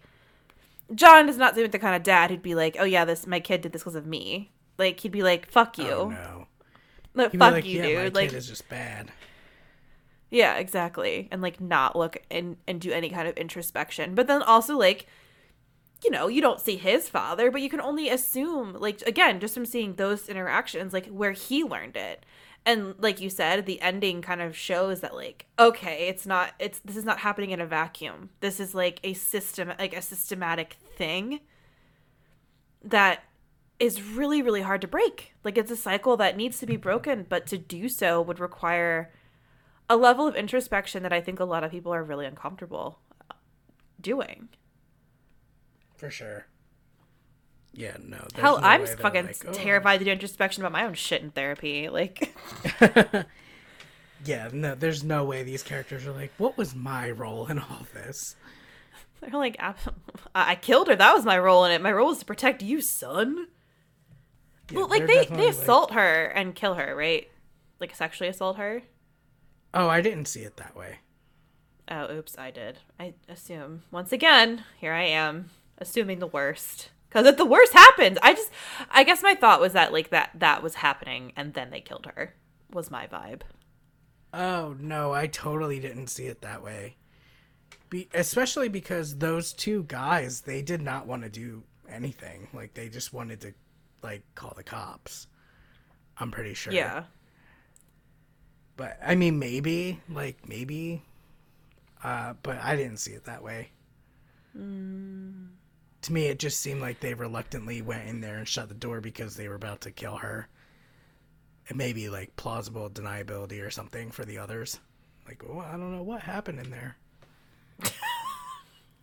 [0.95, 3.28] John does not seem like the kind of dad who'd be like, "Oh yeah, this
[3.28, 6.47] my kid did this because of me." Like he'd be like, "Fuck you, Oh no.
[7.13, 9.11] Like, fuck like, you, yeah, my dude." Like, kid is just bad.
[10.30, 14.15] yeah, exactly, and like not look and and do any kind of introspection.
[14.15, 15.07] But then also like,
[16.03, 19.53] you know, you don't see his father, but you can only assume, like again, just
[19.53, 22.25] from seeing those interactions, like where he learned it.
[22.65, 26.79] And like you said, the ending kind of shows that like, okay, it's not it's
[26.79, 28.29] this is not happening in a vacuum.
[28.41, 31.39] This is like a system like a systematic thing
[32.83, 33.23] that
[33.79, 35.33] is really really hard to break.
[35.43, 39.11] Like it's a cycle that needs to be broken, but to do so would require
[39.89, 42.99] a level of introspection that I think a lot of people are really uncomfortable
[44.01, 44.49] doing.
[45.97, 46.45] For sure.
[47.73, 48.25] Yeah, no.
[48.35, 51.31] Hell, no I'm fucking like, "Oh." terrified to do introspection about my own shit in
[51.31, 51.89] therapy.
[51.89, 52.33] Like,
[54.25, 57.85] Yeah, no, there's no way these characters are like, what was my role in all
[57.93, 58.35] this?
[59.21, 59.73] they're like, "I
[60.33, 60.95] I killed her.
[60.95, 61.81] That was my role in it.
[61.81, 63.47] My role was to protect you, son.
[64.71, 67.29] Yeah, well, like they're they definitely, they like- assault her and kill her, right?
[67.79, 68.83] Like sexually assault her.
[69.73, 70.99] Oh, I didn't see it that way.
[71.89, 72.79] Oh, oops, I did.
[72.99, 74.63] I assume once again.
[74.77, 78.51] Here I am assuming the worst because if the worst happens, I just,
[78.91, 82.07] I guess my thought was that like that that was happening and then they killed
[82.15, 82.36] her.
[82.71, 83.41] Was my vibe.
[84.34, 86.97] Oh no, I totally didn't see it that way.
[87.89, 92.49] Be- especially because those two guys, they did not want to do anything.
[92.53, 93.53] Like they just wanted to,
[94.03, 95.28] like, call the cops.
[96.17, 96.73] I'm pretty sure.
[96.73, 97.05] Yeah.
[98.75, 101.03] But I mean, maybe, like, maybe.
[102.03, 103.69] Uh, but I didn't see it that way.
[106.03, 109.01] To me, it just seemed like they reluctantly went in there and shut the door
[109.01, 110.47] because they were about to kill her.
[111.69, 114.79] And maybe like plausible deniability or something for the others.
[115.27, 116.97] Like, oh, I don't know what happened in there.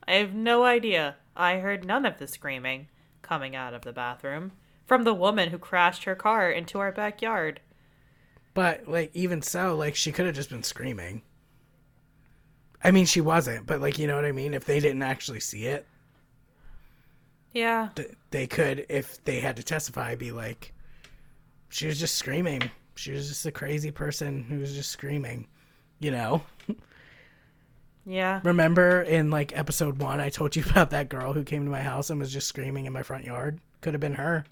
[0.09, 1.17] I have no idea.
[1.37, 2.89] I heard none of the screaming
[3.23, 4.53] coming out of the bathroom
[4.87, 7.61] from the woman who crashed her car into our backyard.
[8.55, 11.23] But like, even so, like, she could have just been screaming.
[12.83, 14.55] I mean, she wasn't, but like, you know what I mean?
[14.55, 15.87] If they didn't actually see it,
[17.55, 17.89] Yeah.
[17.95, 20.75] th- they could, if they had to testify, be like,
[21.71, 22.71] she was just screaming.
[22.97, 25.47] She was just a crazy person who was just screaming.
[26.01, 26.43] You know?
[28.07, 28.41] Yeah.
[28.45, 31.81] Remember in like episode one, I told you about that girl who came to my
[31.81, 33.61] house and was just screaming in my front yard?
[33.81, 34.45] Could have been her.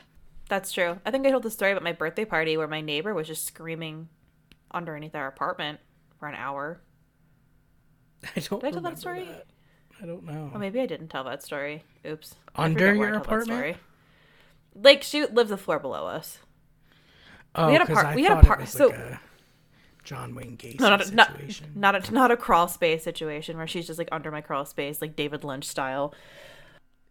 [0.48, 0.98] That's true.
[1.04, 3.44] I think I told the story about my birthday party where my neighbor was just
[3.46, 4.08] screaming
[4.72, 5.80] underneath our apartment
[6.18, 6.80] for an hour.
[8.36, 9.24] I don't Did I tell that story?
[9.24, 9.46] that.
[10.02, 10.48] I don't know.
[10.50, 11.84] Well, maybe I didn't tell that story.
[12.06, 12.34] Oops.
[12.56, 13.76] Under forget where I your apartment?
[14.74, 16.38] Like she lives the floor below us.
[17.54, 18.86] oh, we had a oh, par- I we had a thought it par- was so-
[18.88, 19.20] like a
[20.04, 21.72] John Wayne Gacy No, not a, not, situation.
[21.76, 25.00] not a not a crawl space situation where she's just like under my crawl space,
[25.00, 26.12] like David Lynch style.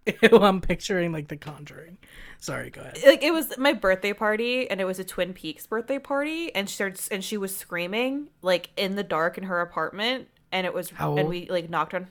[0.24, 1.98] Ew, I'm picturing like The Conjuring.
[2.40, 2.98] Sorry, go ahead.
[3.06, 6.68] like it was my birthday party and it was a twin peaks birthday party and
[6.68, 10.74] she started and she was screaming like in the dark in her apartment and it
[10.74, 11.30] was How and old?
[11.30, 12.08] we like knocked on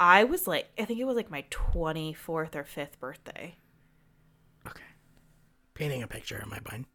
[0.00, 3.56] i was like i think it was like my 24th or 5th birthday.
[4.66, 4.82] Okay.
[5.74, 6.86] Painting a picture in my mind.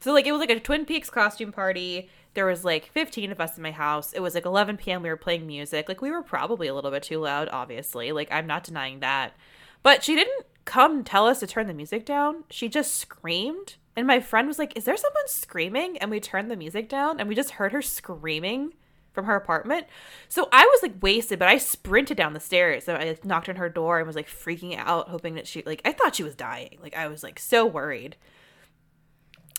[0.00, 2.08] so like it was like a twin peaks costume party.
[2.34, 4.12] There was like 15 of us in my house.
[4.12, 5.88] It was like 11 p.m we were playing music.
[5.88, 8.12] Like we were probably a little bit too loud obviously.
[8.12, 9.34] Like i'm not denying that.
[9.82, 12.44] But she didn't come tell us to turn the music down.
[12.50, 13.76] She just screamed.
[13.96, 15.98] And my friend was like is there someone screaming?
[15.98, 18.74] And we turned the music down and we just heard her screaming
[19.20, 19.86] from her apartment
[20.28, 23.48] so i was like wasted but i sprinted down the stairs so i like, knocked
[23.48, 26.22] on her door and was like freaking out hoping that she like i thought she
[26.22, 28.16] was dying like i was like so worried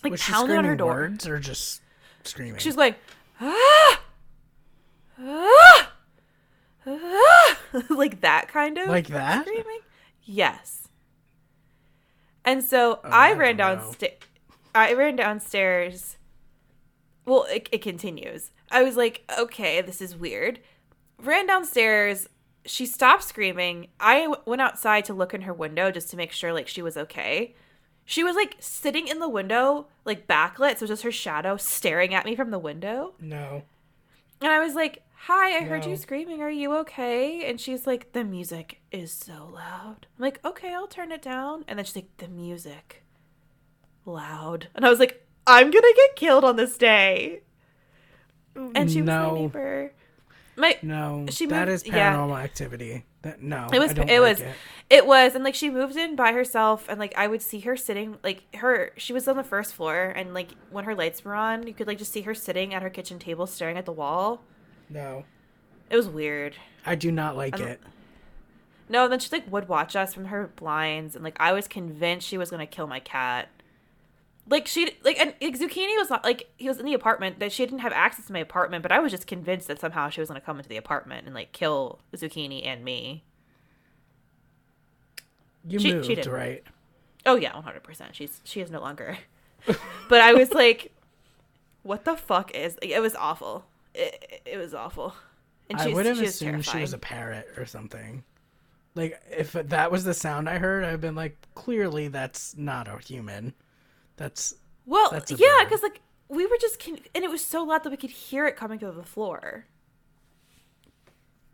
[0.04, 1.82] like Was pounding on her door words or just
[2.24, 2.60] screaming?
[2.60, 2.96] she was going,
[3.40, 4.02] ah,
[5.20, 5.92] ah,
[6.88, 7.58] ah,
[7.90, 9.46] like that kind of Like that?
[9.46, 9.80] screaming.
[10.24, 10.88] Yes.
[12.44, 14.14] And so Oh, I I ran downstairs.
[14.74, 16.18] I ran downstairs.
[17.26, 18.50] Well, it, it continues.
[18.72, 20.60] I was like, okay, this is weird.
[21.20, 22.28] Ran downstairs.
[22.66, 23.88] She stopped screaming.
[24.00, 26.82] I w- went outside to look in her window just to make sure like she
[26.82, 27.56] was okay.
[28.06, 32.26] She was like sitting in the window, like backlit, so just her shadow staring at
[32.26, 33.14] me from the window.
[33.20, 33.64] no.
[34.44, 36.42] And I was like, Hi, I heard you screaming.
[36.42, 37.48] Are you okay?
[37.48, 40.08] And she's like, The music is so loud.
[40.18, 41.64] I'm like, Okay, I'll turn it down.
[41.68, 43.04] And then she's like, The music
[44.06, 44.68] loud.
[44.76, 47.42] And I was like, I'm gonna get killed on this day.
[48.56, 49.32] And she was No.
[49.32, 49.92] my neighbor.
[50.58, 52.14] My No, She that moved- is yeah.
[52.16, 53.06] paranormal activity.
[53.22, 54.56] That no, it was I don't it like was it.
[54.90, 57.78] it was and like she moved in by herself and like I would see her
[57.78, 61.36] sitting like her she was on the first floor and like when her lights were
[61.36, 63.92] on you could like just see her sitting at her kitchen table staring at the
[63.92, 64.42] wall.
[64.90, 65.24] No,
[65.90, 66.56] It was weird.
[66.86, 67.82] I do not like don't- it.
[68.90, 71.68] No, and then she like would watch us from her blinds, and like I was
[71.68, 73.48] convinced she was gonna kill my cat.
[74.48, 77.52] Like she like and like, Zucchini was not like he was in the apartment that
[77.52, 80.20] she didn't have access to my apartment, but I was just convinced that somehow she
[80.20, 83.24] was gonna come into the apartment and like kill Zucchini and me.
[85.68, 86.32] You She- she moved didn't.
[86.32, 86.64] right.
[87.26, 88.16] Oh yeah, one hundred percent.
[88.16, 89.18] She's she is no longer.
[90.10, 90.92] but I was like,
[91.84, 92.78] what the fuck is?
[92.82, 93.66] Like, it was awful.
[93.94, 95.14] It, it was awful.
[95.70, 98.24] And I would have she was assumed she was a parrot or something.
[98.96, 102.98] Like if that was the sound I heard, i've been like, clearly that's not a
[102.98, 103.54] human.
[104.18, 104.54] That's
[104.86, 107.90] Well, That's yeah, because like we were just con- and it was so loud that
[107.90, 109.66] we could hear it coming through the floor.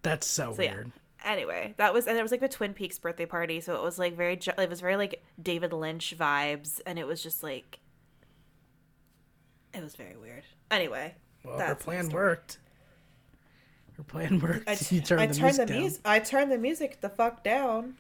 [0.04, 0.74] that's so, So yeah.
[0.76, 0.92] weird.
[1.26, 3.98] Anyway, that was and it was like a Twin Peaks birthday party, so it was
[4.00, 7.80] like very it was very like David Lynch vibes, and it was just like
[9.74, 10.44] it was very weird.
[10.72, 12.60] Anyway, Well, her plan worked.
[13.98, 14.70] Her plan worked.
[14.70, 15.82] I, you turned I the turned music the down.
[15.82, 16.02] music.
[16.06, 17.96] I turned the music the fuck down.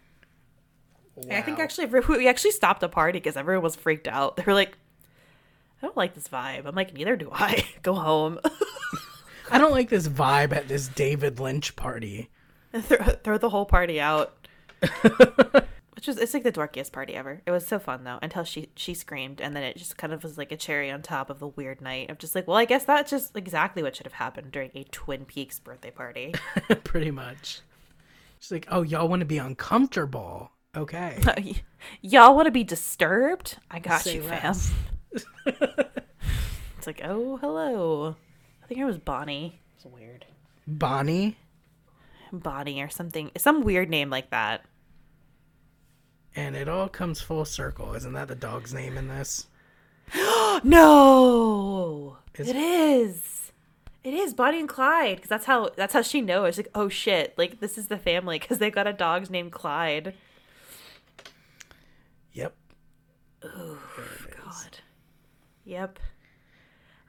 [1.23, 4.37] And I think actually we actually stopped a party because everyone was freaked out.
[4.37, 4.77] They were like,
[5.81, 8.39] "I don't like this vibe." I'm like, "Neither do I." Go home.
[9.51, 12.29] I don't like this vibe at this David Lynch party.
[12.81, 14.35] throw, throw the whole party out.
[14.81, 17.41] Which was it's like the dorkiest party ever.
[17.45, 20.21] It was so fun though until she she screamed and then it just kind of
[20.21, 22.65] was like a cherry on top of the weird night of just like well I
[22.65, 26.35] guess that's just exactly what should have happened during a Twin Peaks birthday party.
[26.83, 27.61] Pretty much.
[28.39, 30.51] She's like, oh, y'all want to be uncomfortable.
[30.77, 31.19] Okay.
[32.01, 33.57] Y'all want to be disturbed?
[33.71, 34.55] I got Say you, fam.
[35.45, 38.15] it's like oh hello.
[38.63, 39.59] I think it was Bonnie.
[39.75, 40.25] It's weird.
[40.67, 41.37] Bonnie.
[42.31, 43.31] Bonnie or something.
[43.37, 44.65] Some weird name like that.
[46.35, 47.95] And it all comes full circle.
[47.95, 49.47] Isn't that the dog's name in this?
[50.63, 53.51] No, Is- it is.
[54.03, 56.57] It is Bonnie and Clyde because that's how that's how she knows.
[56.57, 60.13] Like, oh shit, like this is the family because they got a dog named Clyde.
[62.37, 62.55] Yep.
[63.43, 63.79] Oh
[64.43, 64.77] God.
[65.65, 65.99] Yep.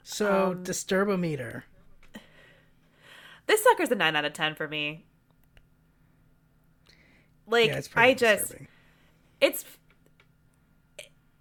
[0.02, 1.64] So, Um, disturbometer.
[3.46, 5.04] This sucker's a nine out of ten for me.
[7.46, 8.68] Like yeah, I just, disturbing.
[9.40, 9.64] it's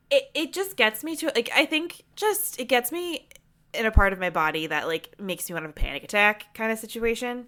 [0.10, 3.28] it, it just gets me to like i think just it gets me
[3.74, 6.04] in a part of my body that like makes me want to have a panic
[6.06, 7.48] attack kind of situation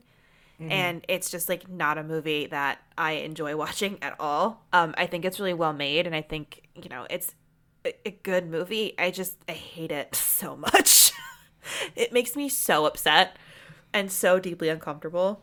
[0.60, 5.06] and it's just like not a movie that i enjoy watching at all um i
[5.06, 7.34] think it's really well made and i think you know it's
[7.86, 11.12] a, a good movie i just i hate it so much
[11.96, 13.38] it makes me so upset
[13.94, 15.42] and so deeply uncomfortable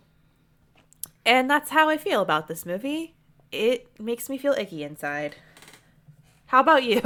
[1.26, 3.16] and that's how I feel about this movie.
[3.50, 5.34] It makes me feel icky inside.
[6.46, 7.02] How about you?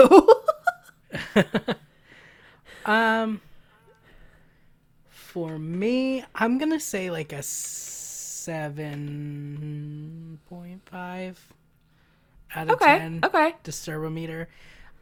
[2.85, 3.43] Um,
[5.09, 7.43] for me, I'm gonna say like a
[8.41, 11.39] seven point five
[12.55, 12.99] out of okay.
[12.99, 13.21] ten.
[13.23, 13.55] Okay.
[13.65, 14.47] Disturbometer.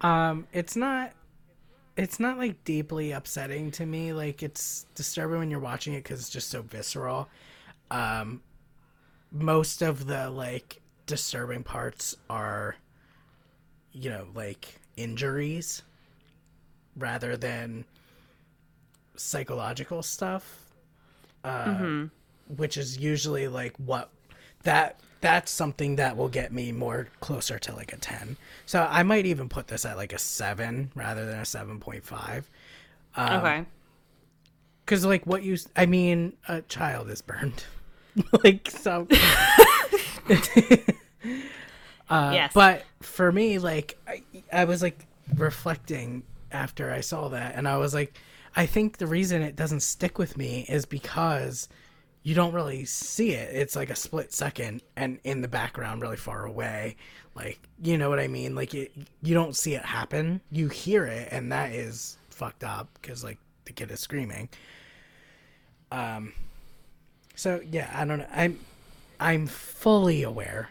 [0.01, 1.13] Um, it's not.
[1.97, 4.13] It's not like deeply upsetting to me.
[4.13, 7.29] Like it's disturbing when you're watching it because it's just so visceral.
[7.91, 8.43] Um,
[9.33, 12.77] most of the like disturbing parts are,
[13.93, 15.83] you know, like injuries
[16.97, 17.85] rather than
[19.17, 20.67] psychological stuff
[21.45, 22.07] uh,
[22.57, 24.11] which is usually like what
[24.63, 28.37] that that's something that will get me more closer to like a 10
[28.67, 32.45] so i might even put this at like a 7 rather than a 7.5
[33.19, 33.65] okay.
[34.85, 37.65] because like what you i mean a child is burned
[38.45, 39.07] like so
[42.11, 42.53] uh, yes.
[42.55, 44.23] but for me like I,
[44.53, 46.23] I was like reflecting
[46.53, 48.19] after i saw that and i was like
[48.57, 51.69] i think the reason it doesn't stick with me is because
[52.29, 53.57] you don't really see it.
[53.57, 56.97] It's like a split second and in the background really far away.
[57.35, 58.55] Like you know what i mean?
[58.55, 60.43] Like it, you don't see it happen.
[60.53, 64.51] You hear it and that is fucked up because like the kid is screaming.
[65.91, 66.35] Um
[67.35, 68.27] so yeah i don't know.
[68.31, 68.61] I'm
[69.19, 70.69] i'm fully aware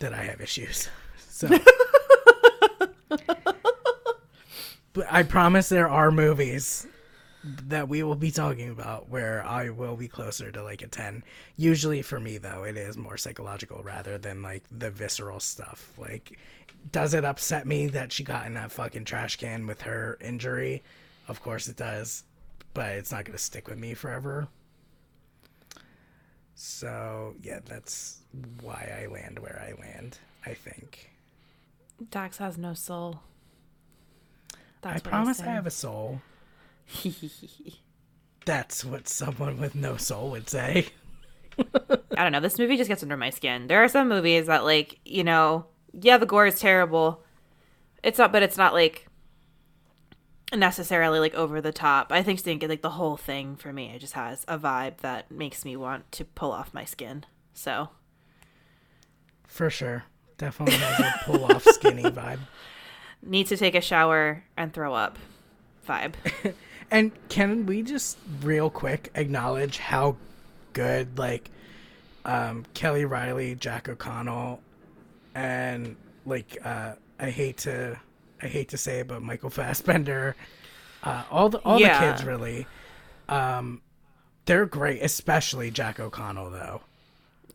[0.00, 0.88] that i have issues.
[1.30, 1.48] So.
[4.92, 6.84] But i promise there are movies
[7.42, 11.24] that we will be talking about where I will be closer to like a 10.
[11.56, 15.92] Usually for me though, it is more psychological rather than like the visceral stuff.
[15.98, 16.38] Like
[16.92, 20.82] does it upset me that she got in that fucking trash can with her injury?
[21.28, 22.24] Of course it does,
[22.74, 24.48] but it's not going to stick with me forever.
[26.54, 28.18] So yeah, that's
[28.60, 30.18] why I land where I land.
[30.44, 31.10] I think.
[32.10, 33.20] Dax has no soul.
[34.82, 36.22] I promise I have a soul.
[38.46, 40.88] That's what someone with no soul would say.
[41.58, 42.40] I don't know.
[42.40, 43.66] This movie just gets under my skin.
[43.66, 47.22] There are some movies that, like, you know, yeah, the gore is terrible.
[48.02, 49.06] It's not, but it's not like
[50.54, 52.10] necessarily like over the top.
[52.10, 55.30] I think think like the whole thing for me, it just has a vibe that
[55.30, 57.24] makes me want to pull off my skin.
[57.52, 57.90] So,
[59.46, 60.04] for sure,
[60.38, 62.40] definitely has a pull off skinny vibe.
[63.22, 65.18] Need to take a shower and throw up
[65.86, 66.14] vibe.
[66.90, 70.16] and can we just real quick acknowledge how
[70.72, 71.50] good like
[72.24, 74.60] um, Kelly Reilly, Jack O'Connell,
[75.34, 77.98] and like uh, I hate to
[78.42, 80.36] I hate to say it, but Michael Fassbender,
[81.02, 82.00] uh, all the all yeah.
[82.00, 82.66] the kids really,
[83.28, 83.80] um,
[84.44, 85.02] they're great.
[85.02, 86.82] Especially Jack O'Connell though.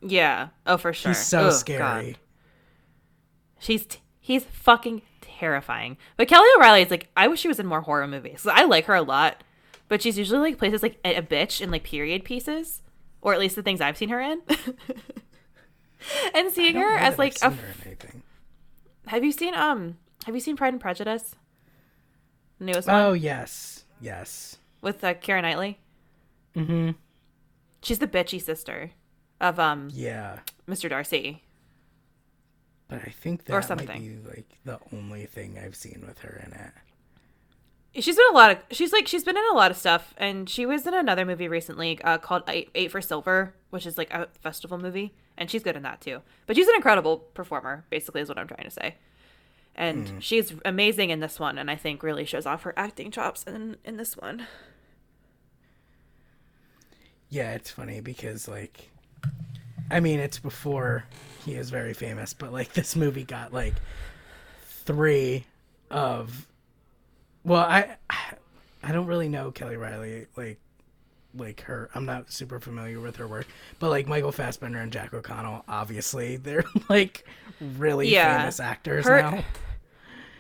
[0.02, 0.50] Yeah.
[0.66, 1.12] Oh, for sure.
[1.12, 1.80] He's so scary.
[1.80, 2.18] God.
[3.60, 5.02] She's t- he's fucking
[5.40, 5.98] terrifying.
[6.18, 8.48] But Kelly O'Reilly is like I wish she was in more horror movies.
[8.50, 9.44] I like her a lot,
[9.88, 12.82] but she's usually like places like a bitch in like period pieces
[13.26, 14.42] or at least the things I've seen her in.
[16.36, 17.52] and seeing her as like a.
[19.08, 19.98] Have you seen um?
[20.26, 21.36] Have you seen Pride and Prejudice?
[22.60, 23.02] The newest one.
[23.02, 24.58] Oh yes, yes.
[24.82, 25.80] With uh, Knightley.
[26.56, 26.92] Mm-hmm.
[27.82, 28.92] She's the bitchy sister
[29.42, 29.90] of um.
[29.92, 30.40] Yeah.
[30.68, 30.88] Mr.
[30.88, 31.42] Darcy.
[32.88, 33.88] But I think that or something.
[33.88, 36.72] might be like the only thing I've seen with her in it.
[38.04, 40.50] She's been a lot of she's like she's been in a lot of stuff, and
[40.50, 44.14] she was in another movie recently uh, called Eight, Eight for Silver, which is like
[44.14, 46.22] a festival movie, and she's good in that too.
[46.46, 48.96] But she's an incredible performer, basically, is what I'm trying to say.
[49.76, 50.22] And mm.
[50.22, 53.78] she's amazing in this one, and I think really shows off her acting chops in
[53.86, 54.46] in this one.
[57.30, 58.92] Yeah, it's funny because like,
[59.90, 61.06] I mean, it's before
[61.46, 63.76] he is very famous, but like this movie got like
[64.86, 65.46] three
[65.90, 66.48] of
[67.44, 67.98] well, I
[68.84, 70.60] I don't really know Kelly Reilly like
[71.36, 71.90] like her.
[71.94, 73.48] I'm not super familiar with her work,
[73.80, 77.26] but like Michael Fassbender and Jack O'Connell, obviously they're like
[77.78, 78.40] really yeah.
[78.40, 79.44] famous actors her, now.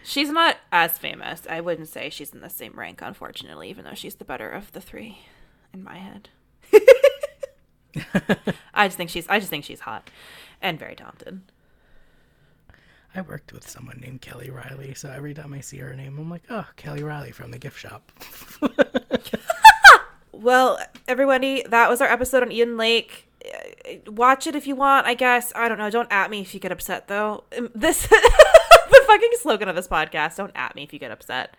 [0.03, 1.43] She's not as famous.
[1.49, 4.71] I wouldn't say she's in the same rank, unfortunately, even though she's the better of
[4.71, 5.19] the three
[5.73, 6.29] in my head.
[8.73, 10.09] I just think she's I just think she's hot
[10.65, 11.41] and very talented.
[13.13, 16.29] I worked with someone named Kelly Riley, so every time I see her name, I'm
[16.29, 18.11] like, oh, Kelly Riley from the gift shop.
[20.33, 23.31] well, everybody, that was our episode on Eden Lake.
[24.07, 25.53] Watch it if you want, I guess.
[25.55, 25.89] I don't know.
[25.89, 27.43] Don't at me if you get upset, though.
[27.57, 30.35] Um, this, the fucking slogan of this podcast.
[30.37, 31.55] Don't at me if you get upset.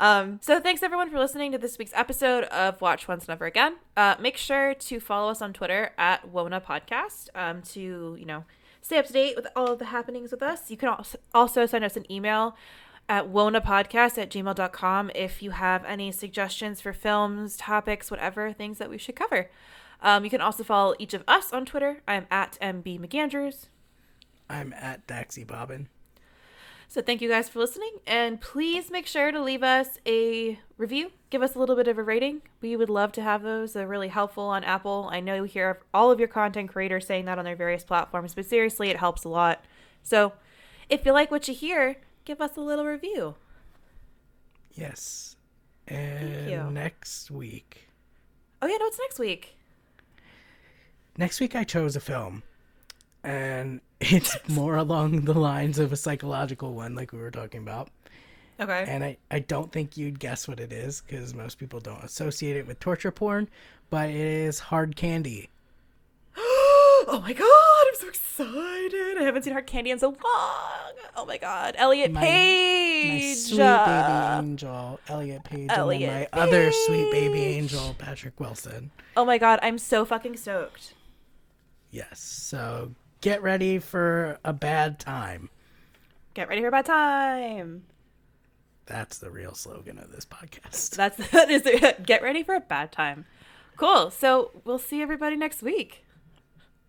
[0.00, 3.76] Um, so thanks everyone for listening to this week's episode of Watch Once Never Again.
[3.96, 8.44] Uh, make sure to follow us on Twitter at Wona Podcast um, to, you know,
[8.82, 10.70] stay up to date with all of the happenings with us.
[10.70, 10.94] You can
[11.32, 12.56] also send us an email
[13.08, 18.90] at wonapodcast at gmail.com if you have any suggestions for films, topics, whatever, things that
[18.90, 19.50] we should cover.
[20.02, 22.02] Um, you can also follow each of us on Twitter.
[22.08, 23.66] I'm at MB McAndrews.
[24.50, 25.88] I'm at Daxy Bobbin.
[26.88, 31.10] So thank you guys for listening, and please make sure to leave us a review.
[31.30, 32.42] Give us a little bit of a rating.
[32.60, 33.72] We would love to have those.
[33.72, 35.08] They're really helpful on Apple.
[35.10, 38.34] I know you hear all of your content creators saying that on their various platforms,
[38.34, 39.64] but seriously, it helps a lot.
[40.04, 40.34] So
[40.88, 43.34] if you like what you hear, give us a little review.
[44.72, 45.34] Yes.
[45.88, 47.88] And next week.
[48.62, 49.56] Oh yeah, no, it's next week.
[51.16, 52.42] Next week I chose a film
[53.24, 57.88] and it's more along the lines of a psychological one, like we were talking about.
[58.60, 58.84] Okay.
[58.86, 62.56] And I, I don't think you'd guess what it is because most people don't associate
[62.56, 63.48] it with torture porn,
[63.90, 65.48] but it is hard candy.
[66.36, 69.18] oh my god, I'm so excited.
[69.18, 70.92] I haven't seen hard candy in so long.
[71.16, 71.74] Oh my god.
[71.76, 73.14] Elliot my, Page.
[73.14, 75.70] My sweet baby angel, Elliot Page.
[75.70, 76.28] Elliot and my Page.
[76.32, 78.92] other sweet baby angel, Patrick Wilson.
[79.16, 80.94] Oh my god, I'm so fucking stoked.
[81.90, 82.20] Yes.
[82.20, 82.92] So
[83.24, 85.48] get ready for a bad time.
[86.34, 87.84] Get ready for a bad time.
[88.84, 90.90] That's the real slogan of this podcast.
[90.96, 93.24] That's that is the, get ready for a bad time.
[93.78, 94.10] Cool.
[94.10, 96.04] So we'll see everybody next week.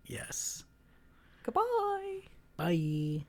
[0.04, 0.64] Yes.
[1.42, 2.20] Goodbye.
[2.58, 3.24] Bye.